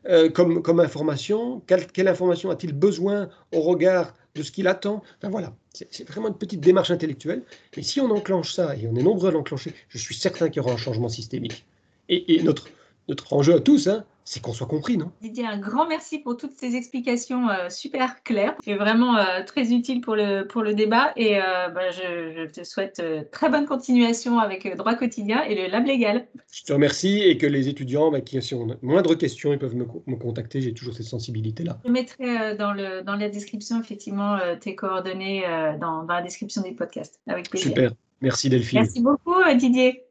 euh, 0.07 0.29
comme, 0.29 0.61
comme 0.61 0.79
information? 0.79 1.63
Quelle, 1.65 2.07
information 2.07 2.51
a-t-il 2.51 2.73
besoin 2.73 3.29
au 3.51 3.61
regard 3.61 4.13
de 4.35 4.43
ce 4.43 4.51
qu'il 4.51 4.67
attend? 4.67 5.01
Enfin 5.17 5.29
voilà, 5.29 5.55
c'est 5.73 6.07
vraiment 6.07 6.27
une 6.27 6.37
petite 6.37 6.59
démarche 6.59 6.91
intellectuelle. 6.91 7.41
Mais 7.75 7.81
si 7.81 7.99
on 8.01 8.11
enclenche 8.11 8.53
ça, 8.53 8.75
et 8.75 8.87
on 8.87 8.95
est 8.95 9.03
nombreux 9.03 9.29
à 9.29 9.31
l'enclencher, 9.31 9.73
je 9.89 9.97
suis 9.97 10.13
certain 10.13 10.49
qu'il 10.49 10.61
y 10.61 10.65
aura 10.65 10.73
un 10.73 10.77
changement 10.77 11.09
systémique. 11.09 11.65
Et, 12.07 12.35
et 12.35 12.43
notre 12.43 12.67
notre 13.07 13.33
enjeu 13.33 13.55
à 13.55 13.59
tous, 13.59 13.87
hein, 13.87 14.03
c'est 14.25 14.41
qu'on 14.41 14.53
soit 14.53 14.65
compris, 14.65 14.97
non? 14.97 15.11
Didier, 15.21 15.45
un 15.45 15.59
grand 15.59 15.87
merci 15.87 16.17
pour 16.17 16.35
toutes 16.35 16.53
ces 16.53 16.75
explications 16.75 17.47
euh, 17.49 17.69
super 17.69 18.23
claires. 18.23 18.55
C'est 18.63 18.75
vraiment 18.75 19.17
euh, 19.17 19.43
très 19.45 19.71
utile 19.71 20.01
pour 20.01 20.15
le, 20.15 20.47
pour 20.47 20.63
le 20.63 20.73
débat 20.73 21.13
et 21.15 21.37
euh, 21.37 21.69
bah, 21.69 21.91
je, 21.91 22.47
te 22.47 22.63
souhaite 22.63 23.01
très 23.31 23.49
bonne 23.49 23.67
continuation 23.67 24.39
avec 24.39 24.75
Droit 24.75 24.95
quotidien 24.95 25.43
et 25.43 25.53
le 25.53 25.71
Lab 25.71 25.85
Légal. 25.85 26.25
Je 26.51 26.63
te 26.63 26.73
remercie 26.73 27.21
et 27.21 27.37
que 27.37 27.45
les 27.45 27.67
étudiants 27.67 28.09
bah, 28.09 28.21
qui 28.21 28.39
ont 28.53 28.67
moindre 28.81 29.13
questions, 29.13 29.53
ils 29.53 29.59
peuvent 29.59 29.75
me, 29.75 29.85
me 30.07 30.15
contacter. 30.15 30.59
J'ai 30.59 30.73
toujours 30.73 30.95
cette 30.95 31.05
sensibilité-là. 31.05 31.77
Je 31.85 31.91
mettrai 31.91 32.55
dans, 32.55 32.73
le, 32.73 33.03
dans 33.03 33.15
la 33.15 33.29
description, 33.29 33.79
effectivement, 33.79 34.39
tes 34.59 34.75
coordonnées 34.75 35.43
dans, 35.79 36.03
dans 36.03 36.15
la 36.15 36.21
description 36.23 36.63
du 36.63 36.73
podcast. 36.73 37.19
Avec 37.27 37.49
plaisir. 37.49 37.69
Super. 37.69 37.91
Merci 38.21 38.49
Delphine. 38.49 38.79
Merci 38.79 39.01
beaucoup 39.01 39.35
Didier. 39.55 40.03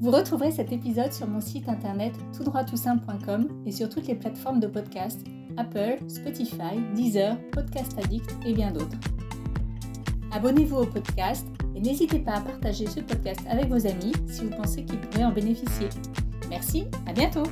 Vous 0.00 0.12
retrouverez 0.12 0.52
cet 0.52 0.70
épisode 0.70 1.12
sur 1.12 1.26
mon 1.26 1.40
site 1.40 1.68
internet 1.68 2.14
toutdroittoutsimple.com 2.36 3.48
et 3.66 3.72
sur 3.72 3.88
toutes 3.88 4.06
les 4.06 4.14
plateformes 4.14 4.60
de 4.60 4.68
podcast 4.68 5.20
Apple, 5.56 5.98
Spotify, 6.06 6.78
Deezer, 6.94 7.36
Podcast 7.50 7.98
Addict 7.98 8.30
et 8.46 8.52
bien 8.52 8.70
d'autres. 8.70 8.96
Abonnez-vous 10.30 10.76
au 10.76 10.86
podcast 10.86 11.48
et 11.74 11.80
n'hésitez 11.80 12.20
pas 12.20 12.34
à 12.34 12.40
partager 12.40 12.86
ce 12.86 13.00
podcast 13.00 13.40
avec 13.50 13.68
vos 13.68 13.86
amis 13.88 14.12
si 14.28 14.44
vous 14.44 14.50
pensez 14.56 14.84
qu'ils 14.84 15.00
pourraient 15.00 15.24
en 15.24 15.32
bénéficier. 15.32 15.88
Merci, 16.48 16.84
à 17.08 17.12
bientôt 17.12 17.42